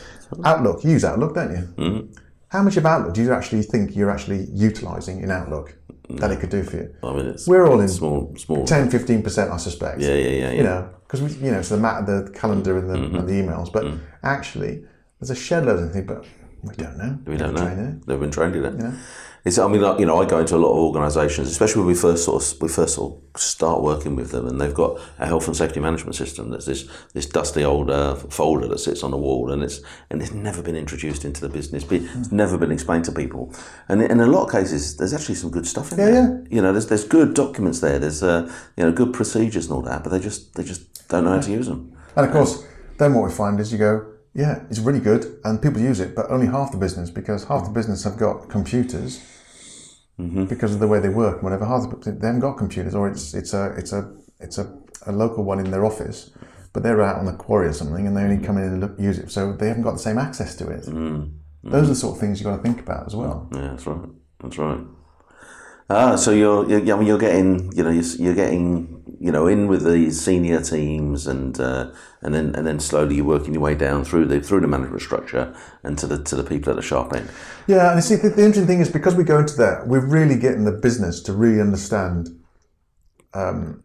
[0.46, 1.64] Outlook, you use Outlook, don't you?
[1.78, 2.14] Mm-hmm.
[2.50, 5.76] How much of Outlook do you actually think you're actually utilising in Outlook
[6.10, 6.96] that it could do for you?
[7.04, 8.66] I mean, it's We're all in small, small.
[8.66, 10.52] 10 15% i suspect Yeah, yeah, yeah, yeah.
[10.52, 13.16] you know because we you know it's the mat the calendar and the, Mm-hmm.
[13.18, 13.86] and the emails but
[14.24, 14.84] actually
[15.20, 16.24] there's a shed load of things but
[16.64, 17.76] we don't know We don't Never know.
[17.76, 18.94] trained in They've been trained in it.
[19.46, 21.88] It's, I mean, like, you know, I go into a lot of organisations, especially when
[21.88, 25.00] we first sort of we first sort of start working with them, and they've got
[25.20, 26.50] a health and safety management system.
[26.50, 30.22] that's this this dusty old uh, folder that sits on the wall, and it's and
[30.22, 31.86] it's never been introduced into the business.
[31.90, 33.54] It's never been explained to people,
[33.88, 36.44] and in a lot of cases, there's actually some good stuff in Yeah, there.
[36.50, 36.56] yeah.
[36.56, 38.00] You know, there's there's good documents there.
[38.00, 41.24] There's uh, you know good procedures and all that, but they just they just don't
[41.24, 41.94] know how to use them.
[42.18, 42.66] and of course
[42.98, 44.06] then what we find is you go
[44.44, 47.64] yeah it's really good and people use it but only half the business because half
[47.66, 49.20] the business have got computers
[50.20, 50.46] Mm-hmm.
[50.46, 53.08] because of the way they work and whatever half the, they haven't got computers or
[53.08, 54.02] it's it's a it's a
[54.40, 54.66] it's a,
[55.06, 56.32] a local one in their office
[56.74, 58.94] but they're out on the quarry or something and they only come in and look,
[59.00, 61.70] use it so they haven't got the same access to it Mm-hmm.
[61.70, 63.86] those are the sort of things you've got to think about as well Yeah, that's
[63.86, 64.10] right.
[64.42, 64.80] That's right.
[65.90, 69.48] Ah, so you're, you're, I mean, you're getting, you know, you're, you're getting, you know,
[69.48, 73.64] in with the senior teams, and uh, and then and then slowly you're working your
[73.64, 76.76] way down through the through the management structure and to the to the people at
[76.76, 77.30] the sharp end.
[77.68, 80.38] Yeah, and see, the, the interesting thing is because we go into that, we're really
[80.38, 82.38] getting the business to really understand.
[83.34, 83.84] Um,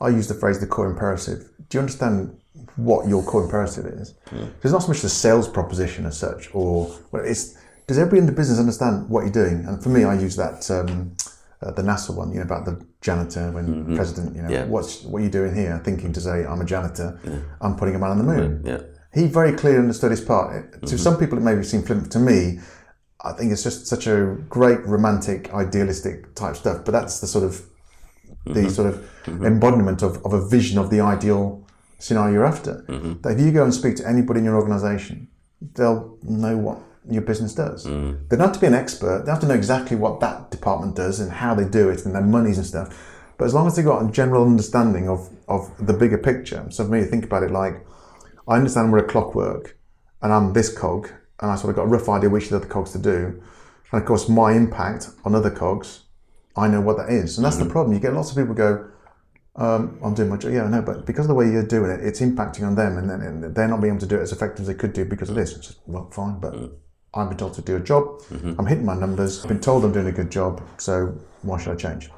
[0.00, 1.50] I use the phrase the core imperative.
[1.68, 2.40] Do you understand
[2.76, 4.14] what your core imperative is?
[4.62, 7.57] It's not so much the sales proposition as such, or well, it's
[7.88, 9.64] does everybody in the business understand what you're doing?
[9.66, 11.16] And for me, I use that um,
[11.62, 13.96] uh, the NASA one, you know, about the janitor when mm-hmm.
[13.96, 14.66] president, you know, Yeah.
[14.66, 15.80] what's what are you doing here?
[15.82, 17.18] Thinking to say, I'm a janitor,
[17.62, 18.82] I'm putting a man on the moon Yeah,
[19.14, 20.72] he very clearly understood his part.
[20.72, 20.96] To mm-hmm.
[20.96, 22.12] some people, it may seem flippant.
[22.12, 22.60] To me,
[23.24, 26.84] I think it's just such a great romantic, idealistic type stuff.
[26.84, 27.64] But that's the sort of
[28.44, 28.68] the mm-hmm.
[28.68, 29.08] sort of
[29.44, 31.66] embodiment of, of a vision of the ideal
[31.98, 32.84] scenario you're after.
[33.22, 35.28] That if you go and speak to anybody in your organisation,
[35.74, 36.78] they'll know what
[37.10, 37.86] your business does.
[37.86, 38.28] Mm.
[38.28, 39.24] They don't have to be an expert.
[39.24, 42.14] They have to know exactly what that department does and how they do it and
[42.14, 42.96] their monies and stuff.
[43.38, 46.84] But as long as they've got a general understanding of, of the bigger picture, so
[46.84, 47.86] for me, think about it like
[48.48, 49.78] I understand we're a clockwork
[50.22, 52.56] and I'm this cog, and I sort of got a rough idea which of the
[52.56, 53.40] other cogs to do.
[53.92, 56.04] And of course, my impact on other cogs,
[56.56, 57.70] I know what that is, and that's the mm.
[57.70, 57.94] problem.
[57.94, 58.90] You get lots of people go,
[59.54, 61.90] um, "I'm doing my job." Yeah, I know, but because of the way you're doing
[61.90, 64.22] it, it's impacting on them, and then and they're not being able to do it
[64.22, 65.56] as effective as they could do because of this.
[65.56, 66.72] It's just, well, fine, but mm.
[67.14, 68.20] I've been told to do a job.
[68.58, 69.42] I'm hitting my numbers.
[69.42, 72.10] I've been told I'm doing a good job, so why should I change?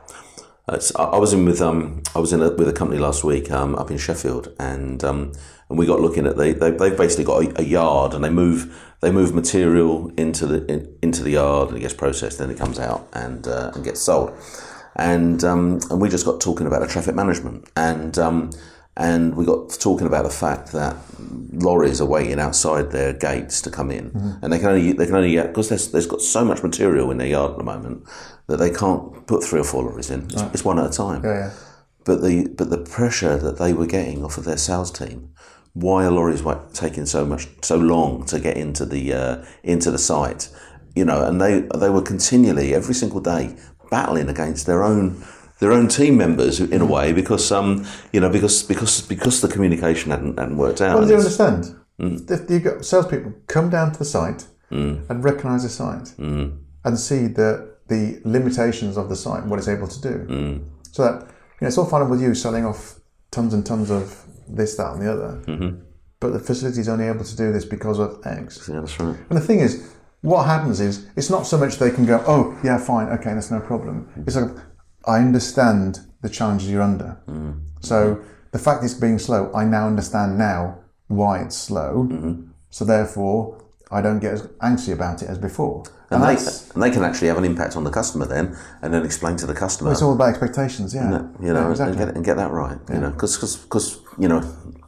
[0.68, 3.24] It's, I I was in with um, I was in a, with a company last
[3.24, 5.32] week um, up in Sheffield, and um,
[5.68, 8.30] and we got looking at they, they they've basically got a, a yard, and they
[8.30, 12.50] move they move material into the in, into the yard, and it gets processed, then
[12.50, 14.32] it comes out and uh, and gets sold,
[14.96, 18.50] and um, and we just got talking about the traffic management, and um,
[19.00, 20.94] and we got talking about the fact that
[21.52, 24.10] lorries are waiting outside their gates to come in,
[24.42, 27.16] and they can only they can only because there's there's got so much material in
[27.16, 28.06] their yard at the moment
[28.46, 30.24] that they can't put three or four lorries in.
[30.24, 31.24] It's, it's one at a time.
[31.24, 31.50] Yeah, yeah.
[32.04, 35.32] But the but the pressure that they were getting off of their sales team,
[35.72, 39.98] why are lorries taking so much so long to get into the uh, into the
[39.98, 40.50] site?
[40.94, 43.56] You know, and they they were continually every single day
[43.90, 45.24] battling against their own
[45.60, 46.88] their own team members in a mm.
[46.88, 50.98] way because um you know because because because the communication hadn't, hadn't worked out.
[50.98, 51.76] Well, do you understand?
[52.00, 52.30] Mm.
[52.30, 55.08] If you got salespeople come down to the site mm.
[55.08, 59.68] and recognise the site and see the the limitations of the site, and what it's
[59.68, 63.52] able to do, so that you know, it's all fine with you selling off tons
[63.52, 65.82] and tons of this, that, and the other, mm-hmm.
[66.18, 68.68] but the facility is only able to do this because of X.
[68.68, 69.16] yeah, that's right.
[69.28, 69.92] And the thing is,
[70.22, 73.50] what happens is, it's not so much they can go, oh, yeah, fine, okay, that's
[73.50, 74.08] no problem.
[74.26, 74.50] It's like,
[75.06, 77.18] I understand the challenges you're under.
[77.28, 77.52] Mm-hmm.
[77.80, 82.06] So the fact it's being slow, I now understand now why it's slow.
[82.10, 82.50] Mm-hmm.
[82.70, 85.84] So therefore, I don't get as anxious about it as before.
[86.10, 88.92] And, And, they, and they can actually have an impact on the customer then, and
[88.92, 89.88] then explain to the customer.
[89.88, 91.04] Well, it's all about expectations, yeah.
[91.04, 91.96] you know, Yeah, exactly.
[91.96, 92.78] and, get, and get that right.
[92.88, 94.40] You know, because you know,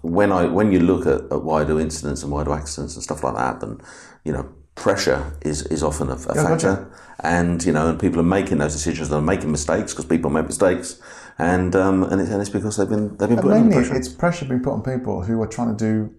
[0.03, 3.03] when I when you look at, at why do incidents and why do accidents and
[3.05, 3.81] stuff like that happen,
[4.25, 6.87] you know, pressure is is often a, a Yeah, factor, gotcha.
[7.21, 9.09] and you know, and people are making those decisions.
[9.09, 11.01] They're making mistakes because people make mistakes,
[11.39, 13.95] and um, and, it's, and it's because they've been they've been And put under pressure.
[13.97, 16.15] it's pressure being put on people who are trying to do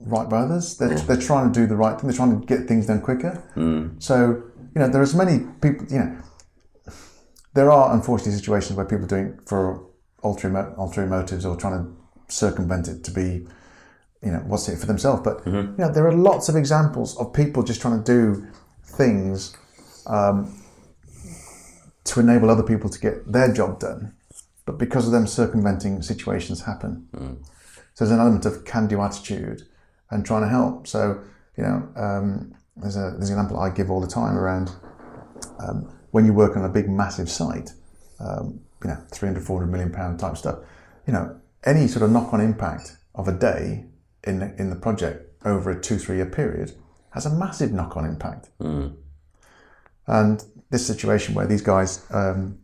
[0.00, 0.78] right by others.
[0.78, 2.08] They're, they're trying to do the right thing.
[2.08, 3.42] They're trying to get things done quicker.
[3.98, 4.42] So
[4.74, 5.86] you know, there are as many people.
[5.90, 6.16] You know,
[7.54, 9.86] there are unfortunately situations where people are doing it for
[10.24, 13.46] ulterior ulterior motives or trying to circumvent it to be,
[14.22, 15.22] you know, what's it for themselves.
[15.22, 18.46] But you know, there are lots of examples of people just trying to do
[18.84, 19.56] things
[20.06, 20.62] um,
[22.04, 24.14] to enable other people to get their job done
[24.64, 27.06] but because of them circumventing situations happen.
[27.94, 29.62] So there's an element of can-do attitude
[30.10, 30.86] and trying to help.
[30.86, 31.20] So
[31.56, 34.70] you know, um, there's a there's an example I give all the time around
[35.60, 37.72] um, when you work on a big, massive site,
[38.20, 40.60] um, you know, 300, 400 million pound type stuff.
[41.06, 43.86] You know, any sort of knock-on impact of a day
[44.24, 46.72] in the, in the project over a two, three-year period
[47.10, 48.48] has a massive knock-on impact.
[50.06, 52.58] And this situation where these guys um,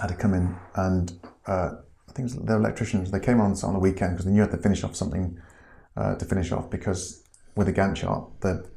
[0.00, 1.12] had to come in and
[1.46, 1.70] uh,
[2.08, 3.10] I think they were electricians.
[3.10, 5.38] They came on on the weekend because they knew had to finish off something
[5.96, 7.22] uh, to finish off because
[7.54, 8.68] with a Gantt chart, the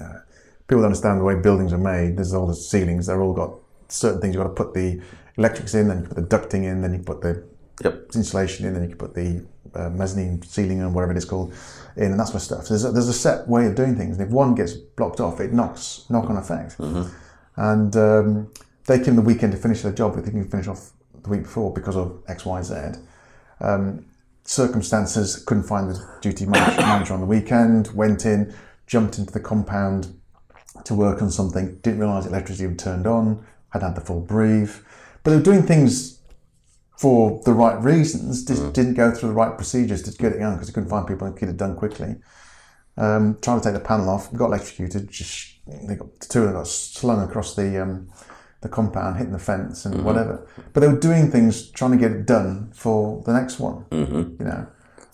[0.00, 0.20] uh,
[0.68, 2.16] people don't understand the way buildings are made.
[2.16, 3.06] There's all the ceilings.
[3.06, 3.54] They're all got
[3.88, 4.34] certain things.
[4.34, 5.00] You've got to put the
[5.38, 7.44] electrics in, then you put the ducting in, then you put the
[7.82, 8.10] Yep.
[8.14, 9.44] insulation in, then you can put the
[9.74, 11.52] uh, mezzanine ceiling and whatever it is called
[11.96, 12.66] in, and that sort of stuff.
[12.66, 15.20] So there's a, there's a set way of doing things, and if one gets blocked
[15.20, 16.76] off, it knocks knock on effect.
[17.56, 18.52] And um,
[18.86, 20.14] they came the weekend to finish their job.
[20.14, 22.74] but They didn't finish off the week before because of X, Y, Z.
[23.60, 24.06] Um,
[24.44, 27.94] circumstances couldn't find the duty manager, on the weekend.
[27.94, 28.54] Went in,
[28.86, 30.18] jumped into the compound
[30.84, 31.76] to work on something.
[31.82, 33.44] Didn't realise electricity had turned on.
[33.70, 34.84] Hadn't had the full brief,
[35.22, 36.18] but they were doing things
[37.02, 40.54] for the right reasons, just didn't go through the right procedures to get it done
[40.54, 42.14] because they couldn't find people and get it done quickly.
[42.96, 45.10] Um, trying to take the panel off, got electrocuted.
[45.10, 48.08] Just they got two of them got slung across the um,
[48.60, 50.46] the compound, hitting the fence and whatever.
[50.72, 53.84] But they were doing things, trying to get it done for the next one.
[54.38, 54.66] You know,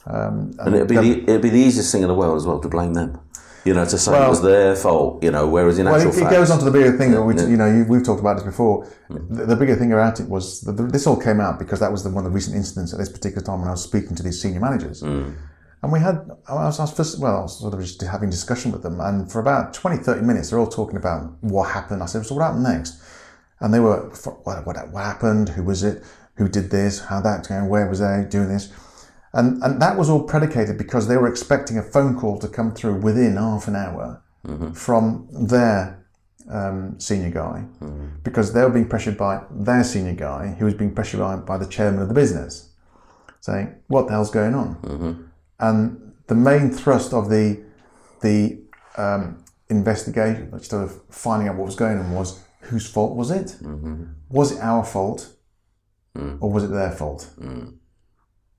[0.07, 2.61] um, And it'd be the, it'd be the easiest thing in the world as well
[2.61, 3.19] to blame them.
[3.65, 5.23] You know, to say it was their fault.
[5.23, 7.35] You know, whereas in Well, actual it, it goes on to the bigger thing we,
[7.35, 8.85] you know, you, we've talked about this before.
[9.09, 9.35] Hmm.
[9.35, 11.93] The, the bigger thing about it was that the, this all came out because that
[11.93, 14.17] was the, one of the recent incidents at this particular time when I was speaking
[14.17, 15.31] to these senior managers, hmm.
[15.83, 18.31] and we had I was, I was first, well, I was sort of just having
[18.31, 22.03] discussion with them, and for about 20, 30 minutes, they're all talking about what happened.
[22.03, 23.03] I said, so what happened next?
[23.61, 24.09] And they were,
[24.45, 25.49] what, what, what happened?
[25.51, 26.05] Who was it?
[26.37, 27.01] Who did this?
[27.01, 27.69] How that going?
[27.69, 28.73] Where was they doing this?
[29.33, 32.73] And, and that was all predicated because they were expecting a phone call to come
[32.73, 34.73] through within half an hour mm-hmm.
[34.73, 36.07] from their
[36.51, 38.09] um, senior guy mm-hmm.
[38.23, 41.59] because they were being pressured by their senior guy who was being pressured by, by
[41.59, 42.71] the chairman of the business
[43.41, 44.77] saying, What the hell's going on?
[44.77, 45.23] Mm-hmm.
[45.61, 47.63] And the main thrust of the,
[48.23, 48.63] the
[48.97, 53.57] um, investigation, instead of finding out what was going on, was whose fault was it?
[54.29, 55.33] Was it our fault,
[56.17, 56.39] mm.
[56.41, 57.31] or was it their fault?
[57.39, 57.77] Mm.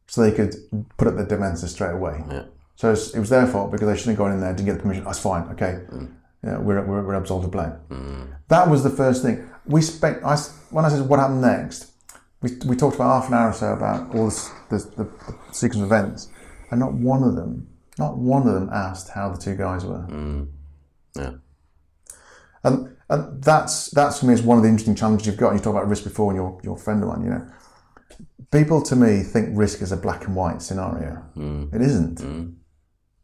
[0.09, 0.55] So they could
[0.97, 2.23] put up their demands straight away.
[2.31, 2.45] Yeah.
[2.75, 4.81] So it was their fault because they shouldn't have gone in there, didn't get the
[4.81, 5.03] permission.
[5.03, 5.83] That's fine, okay.
[5.91, 6.13] Mm.
[6.43, 7.73] Yeah, we're, we're, we're absolved of blame.
[7.89, 8.35] Mm.
[8.47, 9.47] That was the first thing.
[9.65, 10.35] We spent, I,
[10.71, 11.91] when I said what happened next,
[12.41, 15.35] we, we talked about half an hour or so about all this, this, the, the
[15.51, 16.29] sequence of events,
[16.71, 17.67] and not one of them,
[17.99, 20.07] not one of them asked how the two guys were.
[20.09, 20.47] Mm.
[21.15, 21.33] Yeah.
[22.63, 25.51] And, and that's, that's for me is one of the interesting challenges you've got.
[25.51, 27.47] You talked about risk before, and your, your friend of mine, you know.
[28.51, 31.15] People to me think risk is a black and white scenario.
[31.35, 31.65] Hmm.
[31.73, 32.19] It isn't.
[32.19, 32.49] Hmm.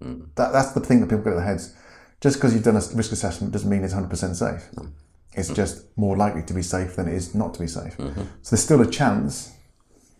[0.01, 0.23] Hmm.
[0.35, 1.73] That, that's the thing that people get in their heads.
[2.21, 4.69] Just because you've done a risk assessment doesn't mean it's 100% safe.
[5.33, 7.95] It's just more likely to be safe than it is not to be safe.
[7.97, 9.51] So there's still a chance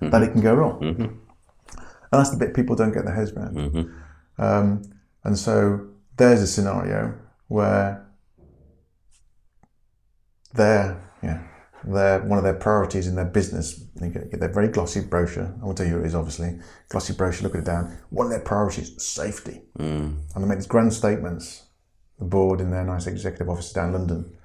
[0.02, 0.84] that it can go wrong.
[0.84, 1.20] And
[2.12, 3.94] that's the bit people don't get their heads around.
[4.38, 4.82] Um,
[5.24, 5.88] and so
[6.18, 7.13] there's a scenario
[7.48, 8.06] where
[10.54, 11.05] their, yeah,
[11.86, 15.54] their, one of their priorities in their business, they get, get their very glossy brochure.
[15.62, 16.60] I won't tell you who it is, obviously.
[16.89, 17.98] Glossy brochure, look at it down.
[18.10, 19.62] One of their priorities, safety.
[20.36, 21.63] And they make these grand statements,
[22.19, 24.36] the board in their nice executive office down London.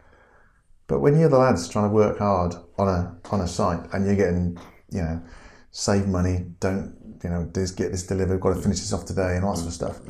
[0.87, 4.05] But when you're the lads trying to work hard on a on a site and
[4.05, 4.59] you're getting,
[4.91, 5.23] you know,
[5.71, 9.37] save money, don't, you know, this, get this delivered, got to finish this off today,
[9.37, 10.01] and all that sort of stuff.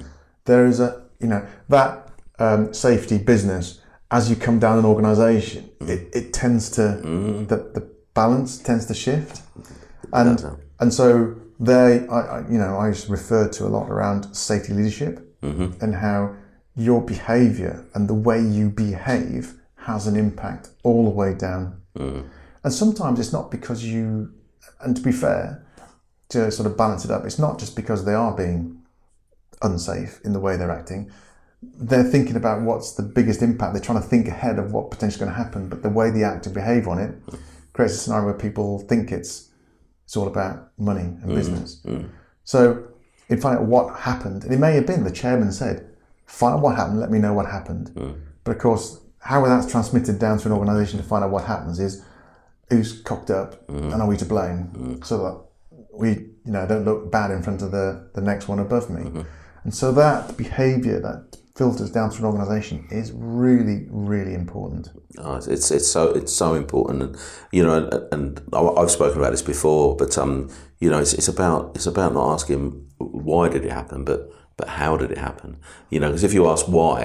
[0.46, 3.79] There is a, you know, that um, safety business.
[4.10, 5.88] As you come down an organisation, mm.
[5.88, 7.48] it, it tends to mm.
[7.48, 9.42] the, the balance tends to shift,
[10.12, 10.44] and
[10.80, 14.72] and so they, I, I you know, I to refer to a lot around safety
[14.72, 15.82] leadership mm-hmm.
[15.84, 16.34] and how
[16.74, 21.80] your behaviour and the way you behave has an impact all the way down.
[21.96, 22.28] Mm.
[22.64, 24.32] And sometimes it's not because you,
[24.80, 25.66] and to be fair,
[26.30, 28.82] to sort of balance it up, it's not just because they are being
[29.62, 31.10] unsafe in the way they're acting.
[31.62, 33.74] They're thinking about what's the biggest impact.
[33.74, 35.68] They're trying to think ahead of what potentially going to happen.
[35.68, 37.14] But the way they act and behave on it
[37.72, 39.50] creates a scenario where people think it's
[40.04, 41.82] it's all about money and mm, business.
[41.84, 42.10] Mm.
[42.44, 42.88] So
[43.28, 45.88] in find out what happened, and it may have been the chairman said,
[46.26, 46.98] "Find out what happened.
[46.98, 48.20] Let me know what happened." Mm.
[48.42, 51.78] But of course, how that's transmitted down to an organisation to find out what happens
[51.78, 52.02] is
[52.70, 57.10] who's cocked up and are we to blame, so that we you know don't look
[57.12, 59.02] bad in front of the the next one above me.
[59.02, 59.22] Mm-hmm.
[59.64, 64.84] And so that behaviour that filters down through an organisation is really really important.
[65.24, 67.12] Oh, it's- it's so it's so important, and
[67.56, 67.74] you know,
[68.14, 68.40] and,
[68.80, 70.34] I've spoken about this before, but um,
[70.82, 72.62] you know, it's, it's about it's about not asking
[73.28, 74.20] why did it happen, but
[74.58, 75.50] but how did it happen?
[75.92, 77.00] You know, because if you ask why,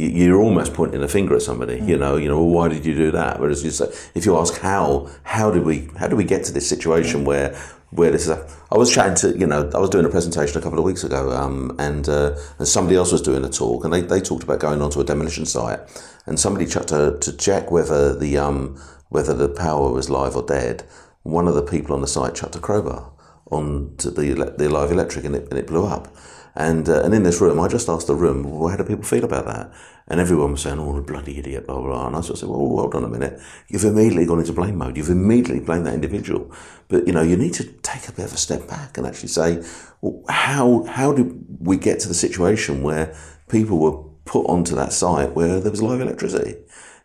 [0.00, 1.76] you- you're almost pointing a finger at somebody.
[1.90, 3.32] You know, you know, well, why did you do that?
[3.40, 3.86] Whereas you say,
[4.18, 4.86] if you ask how,
[5.34, 7.48] how did we how did we get to this situation where
[7.92, 8.30] where this is?
[8.30, 11.04] I was chatting to you know I was doing a presentation a couple of weeks
[11.04, 14.42] ago, um, and uh, and somebody else was doing a talk, and they, they talked
[14.42, 15.80] about going onto a demolition site,
[16.26, 20.42] and somebody checked to, to check whether the um whether the power was live or
[20.42, 20.84] dead.
[21.22, 23.12] One of the people on the site chucked a crowbar
[23.50, 26.08] onto the the live electric, and it and it blew up.
[26.54, 29.04] And uh, and in this room, I just asked the room, well, how do people
[29.04, 29.72] feel about that?
[30.08, 32.06] And everyone was saying, oh, the bloody idiot, blah, blah, blah.
[32.08, 33.40] And I sort of said, well, hold on a minute.
[33.68, 34.96] You've immediately gone into blame mode.
[34.96, 36.52] You've immediately blamed that individual.
[36.88, 39.28] But, you know, you need to take a bit of a step back and actually
[39.28, 39.64] say,
[40.00, 43.16] well, how, how did we get to the situation where
[43.48, 46.56] people were put onto that site where there was live electricity?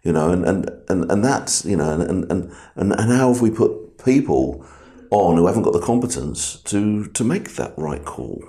[0.03, 3.41] You know, and, and, and, and that's, you know, and, and, and, and how have
[3.41, 4.65] we put people
[5.11, 8.43] on who haven't got the competence to, to make that right call?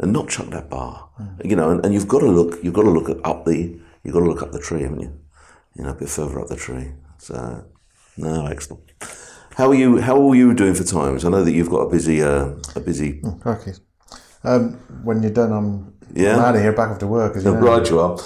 [0.00, 1.08] And not chuck that bar.
[1.44, 2.58] You know, and, and you've got to look.
[2.62, 3.78] You've got to look up the.
[4.02, 5.12] You've got to look up the tree, haven't you?
[5.74, 6.92] You know, a bit further up the tree.
[7.18, 7.64] So,
[8.16, 8.82] no, excellent.
[9.56, 10.00] How are you?
[10.00, 11.24] How are you doing for times?
[11.24, 13.22] I know that you've got a busy, uh, a busy.
[13.44, 13.72] Okay.
[14.42, 14.72] Um,
[15.04, 16.36] when you're done, I'm, Yeah.
[16.36, 17.36] I'm out of here, back after work.
[17.36, 17.60] As you know.
[17.60, 18.18] Right, you are.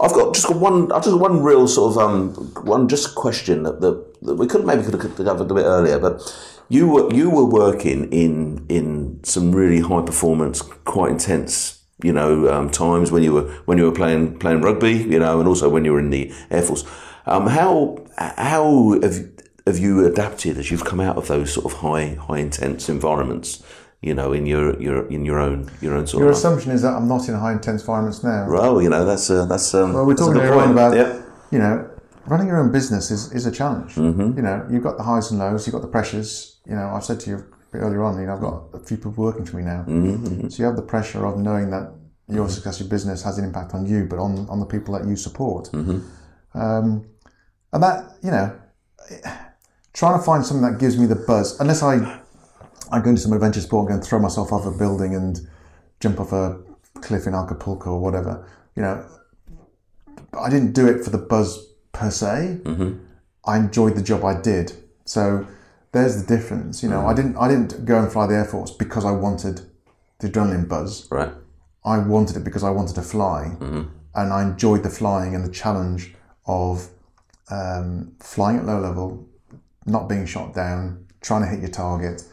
[0.00, 0.92] I've got just got one.
[0.92, 2.34] I've just got one real sort of um,
[2.64, 5.98] one just question that, that, that we could maybe could have covered a bit earlier,
[5.98, 6.20] but
[6.68, 12.52] you were you were working in in some really high performance, quite intense, you know,
[12.52, 15.68] um, times when you were when you were playing playing rugby, you know, and also
[15.68, 16.84] when you were in the air force.
[17.26, 19.16] Um, how how have
[19.66, 23.62] have you adapted as you've come out of those sort of high high intense environments?
[24.02, 26.36] You know, in your your in your own your own sort Your of.
[26.36, 28.46] assumption is that I'm not in high intense environments now.
[28.48, 29.72] Well, you know, that's uh, that's.
[29.74, 31.22] Um, Well, we're that's talking earlier about, Yeah.
[31.50, 31.88] you know,
[32.26, 33.94] running your own business is, is a challenge.
[33.94, 34.36] Mm-hmm.
[34.36, 36.55] You know, you've got the highs and lows, you've got the pressures.
[36.68, 37.44] You know, I've said to you
[37.74, 39.84] earlier on, you know, I've got a few people working for me now.
[39.86, 40.48] Mm-hmm.
[40.48, 41.92] So you have the pressure of knowing that
[42.28, 45.06] your success, your business has an impact on you, but on, on the people that
[45.06, 45.70] you support.
[45.72, 46.58] Mm-hmm.
[46.58, 47.06] Um,
[47.72, 48.58] and that, you know,
[49.92, 52.20] trying to find something that gives me the buzz, unless I,
[52.90, 55.38] I go into some adventure sport and go and throw myself off a building and
[56.00, 56.58] jump off a
[57.00, 59.04] cliff in Acapulco or whatever, you know,
[60.38, 62.60] I didn't do it for the buzz per se.
[63.44, 64.72] I enjoyed the job I did.
[65.04, 65.46] So
[65.92, 66.82] there's the difference.
[66.82, 67.10] You know, mm.
[67.10, 69.60] I didn't I didn't go and fly the Air Force because I wanted
[70.18, 71.08] the adrenaline buzz.
[71.10, 71.32] Right.
[71.84, 73.82] I wanted it because I wanted to fly, mm-hmm.
[74.14, 76.14] and I enjoyed the flying and the challenge
[76.46, 76.88] of
[77.50, 79.28] um, flying at low level,
[79.84, 82.24] not being shot down, trying to hit your target,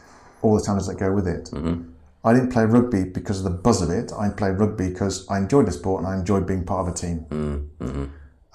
[0.42, 1.46] all the challenges that go with it.
[1.52, 1.90] Mm-hmm.
[2.26, 4.12] I didn't play rugby because of the buzz of it.
[4.18, 6.98] I played rugby because I enjoyed the sport and I enjoyed being part of a
[6.98, 7.26] team.
[7.30, 8.06] Mm-hmm.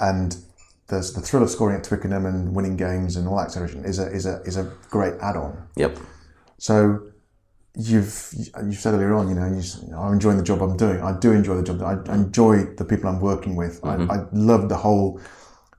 [0.00, 0.36] And
[0.88, 3.72] there's the thrill of scoring at Twickenham and winning games and all that sort of
[3.72, 5.68] thing is a is a is a great add-on.
[5.76, 5.98] Yep.
[6.56, 7.08] So
[7.76, 8.32] you've
[8.64, 9.62] you've said earlier on, you know, you,
[9.96, 11.00] I'm enjoying the job I'm doing.
[11.02, 11.82] I do enjoy the job.
[11.82, 13.84] I, I enjoy the people I'm working with.
[13.84, 15.20] I, I love the whole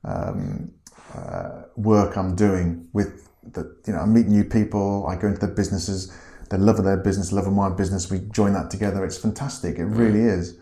[0.03, 0.71] um,
[1.15, 3.75] uh, work I'm doing with the.
[3.87, 5.07] You know, I meet new people.
[5.07, 6.15] I go into their businesses.
[6.51, 8.09] They love of their business, love of my business.
[8.09, 9.05] We join that together.
[9.05, 9.77] It's fantastic.
[9.77, 10.57] It really is.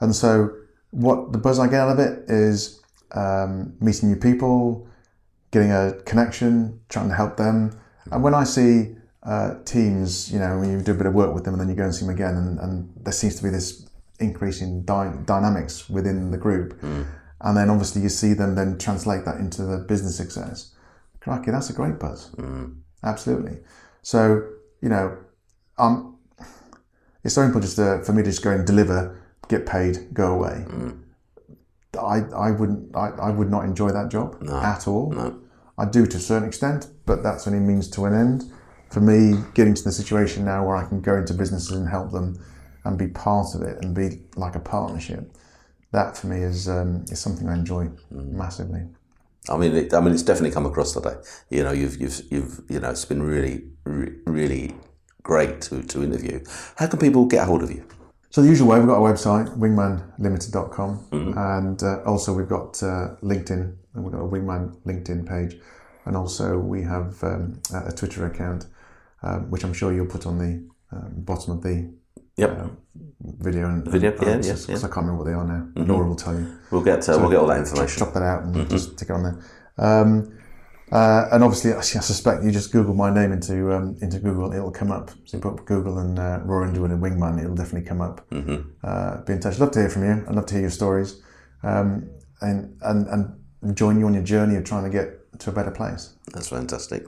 [0.00, 0.50] And so,
[0.90, 2.80] what the buzz I get out of it is
[3.12, 4.86] um, meeting new people,
[5.50, 7.78] getting a connection, trying to help them.
[8.10, 11.34] And when I see uh, teams, you know, when you do a bit of work
[11.34, 13.42] with them and then you go and see them again, and, and there seems to
[13.42, 13.88] be this
[14.20, 16.78] increase in dy- dynamics within the group.
[17.40, 20.74] And then obviously you see them then translate that into the business success.
[21.20, 22.30] Crikey, that's a great buzz.
[23.04, 23.58] Absolutely.
[24.02, 24.42] So,
[24.80, 25.16] you know,
[25.78, 26.18] um,
[27.22, 30.34] it's so important just to, for me to just go and deliver, get paid, go
[30.34, 30.64] away.
[31.98, 35.12] I, I wouldn't I, I would not enjoy that job at all.
[35.76, 38.44] I do to a certain extent, but that's only means to an end.
[38.90, 42.10] For me, getting to the situation now where I can go into businesses and help
[42.10, 42.42] them
[42.84, 45.30] and be part of it and be like a partnership,
[45.92, 48.82] that for me is um, is something I enjoy massively.
[49.50, 51.14] I mean, it, I mean, it's definitely come across today.
[51.48, 54.76] You know, you've, you've, you've, you know, it's been really, re- really
[55.22, 56.44] great to, to interview.
[56.76, 57.84] How can people get hold of you?
[58.30, 61.08] So the usual way, we've got a website, wingmanlimited.com,
[61.38, 65.58] and uh, also we've got uh, LinkedIn, and we've got a Wingman LinkedIn page,
[66.04, 68.66] and also we have um, a Twitter account,
[69.22, 70.62] um, which I'm sure you'll put on the
[70.92, 71.90] um, bottom of the
[72.36, 72.50] Yep,
[73.20, 73.66] video.
[73.68, 74.76] And, Video, and yeah, yeah, yeah.
[74.76, 75.66] I can't remember what they are now.
[75.74, 76.56] Laura will tell you.
[76.70, 77.98] we'll get uh, we'll get all that information.
[77.98, 79.42] Chop that out and just stick it on there.
[80.90, 84.70] Uh, and obviously, I suspect you just Google my name into um, into Google, it'll
[84.70, 85.10] come up.
[85.24, 88.26] So you put Google and uh, Rory Underwood and Wingman, it'll definitely come up.
[88.82, 89.58] Uh, be in touch.
[89.58, 90.24] Love to hear from you.
[90.26, 91.22] I'd love to hear your stories,
[91.62, 92.08] um,
[92.40, 93.06] and and
[93.62, 96.14] and join you on your journey of trying to get to a better place.
[96.32, 97.06] That's fantastic.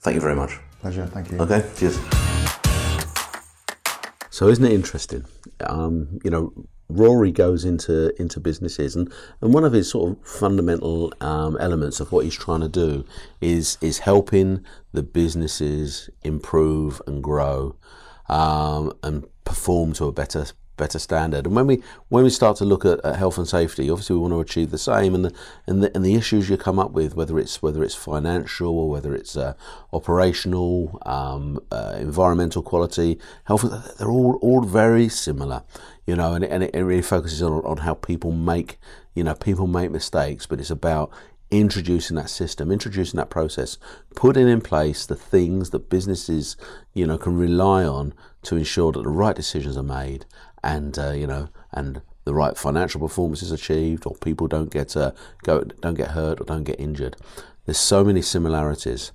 [0.00, 0.58] Thank you very much.
[0.80, 1.06] Pleasure.
[1.06, 1.38] Thank you.
[1.38, 1.98] Okay, cheers.
[4.30, 5.24] So isn't it interesting?
[5.60, 6.52] Um, you know,
[6.88, 12.00] Rory goes into into businesses, and, and one of his sort of fundamental um, elements
[12.00, 13.04] of what he's trying to do
[13.40, 17.76] is is helping the businesses improve and grow
[18.28, 20.46] um, and perform to a better
[20.76, 21.46] better standard.
[21.46, 24.22] And when we when we start to look at, at health and safety, obviously we
[24.22, 25.14] want to achieve the same.
[25.14, 25.34] And the,
[25.66, 28.88] and the and the issues you come up with, whether it's whether it's financial or
[28.88, 29.54] whether it's uh,
[29.92, 33.64] operational, um, uh, environmental quality, health,
[33.98, 35.62] they're all all very similar.
[36.06, 38.78] You know, and it, and it really focuses on on how people make
[39.14, 41.10] you know people make mistakes, but it's about
[41.50, 43.78] introducing that system, introducing that process,
[44.14, 46.56] putting in place the things that businesses,
[46.92, 48.12] you know, can rely on
[48.42, 50.24] to ensure that the right decisions are made
[50.66, 54.96] and uh, you know and the right financial performance is achieved or people don't get
[54.96, 55.12] uh,
[55.44, 57.16] go don't get hurt or don't get injured.
[57.64, 59.12] There's so many similarities.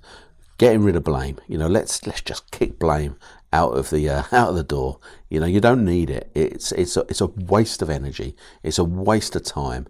[0.58, 3.16] Getting rid of blame, you know, let's let's just kick blame
[3.52, 4.98] out of the uh, out of the door.
[5.28, 6.30] You know, you don't need it.
[6.34, 8.34] It's it's a, it's a waste of energy.
[8.62, 9.86] It's a waste of time.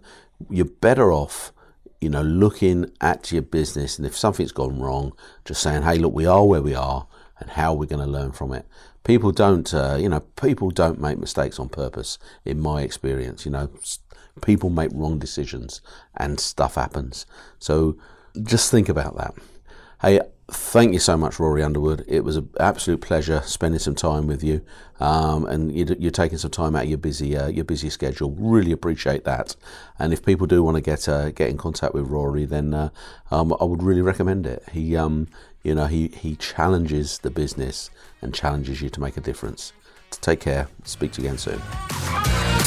[0.49, 1.53] You're better off
[2.01, 5.13] you know, looking at your business and if something's gone wrong,
[5.45, 7.07] just saying, hey, look, we are where we are
[7.43, 8.65] and how we're going to learn from it.
[9.03, 13.45] People don't, uh, you know, people don't make mistakes on purpose, in my experience.
[13.45, 13.69] You know,
[14.41, 15.81] people make wrong decisions
[16.15, 17.25] and stuff happens.
[17.59, 17.97] So
[18.41, 19.33] just think about that.
[20.01, 22.03] Hey, thank you so much, Rory Underwood.
[22.07, 24.61] It was an absolute pleasure spending some time with you,
[24.99, 28.31] um, and you, you're taking some time out of your busy uh, your busy schedule.
[28.31, 29.55] Really appreciate that.
[29.99, 32.89] And if people do want to get uh, get in contact with Rory, then uh,
[33.31, 34.63] um, I would really recommend it.
[34.71, 35.27] He, um,
[35.63, 37.89] you know, he he challenges the business
[38.21, 39.73] and challenges you to make a difference.
[40.21, 40.67] Take care.
[40.83, 41.59] Speak to you again soon.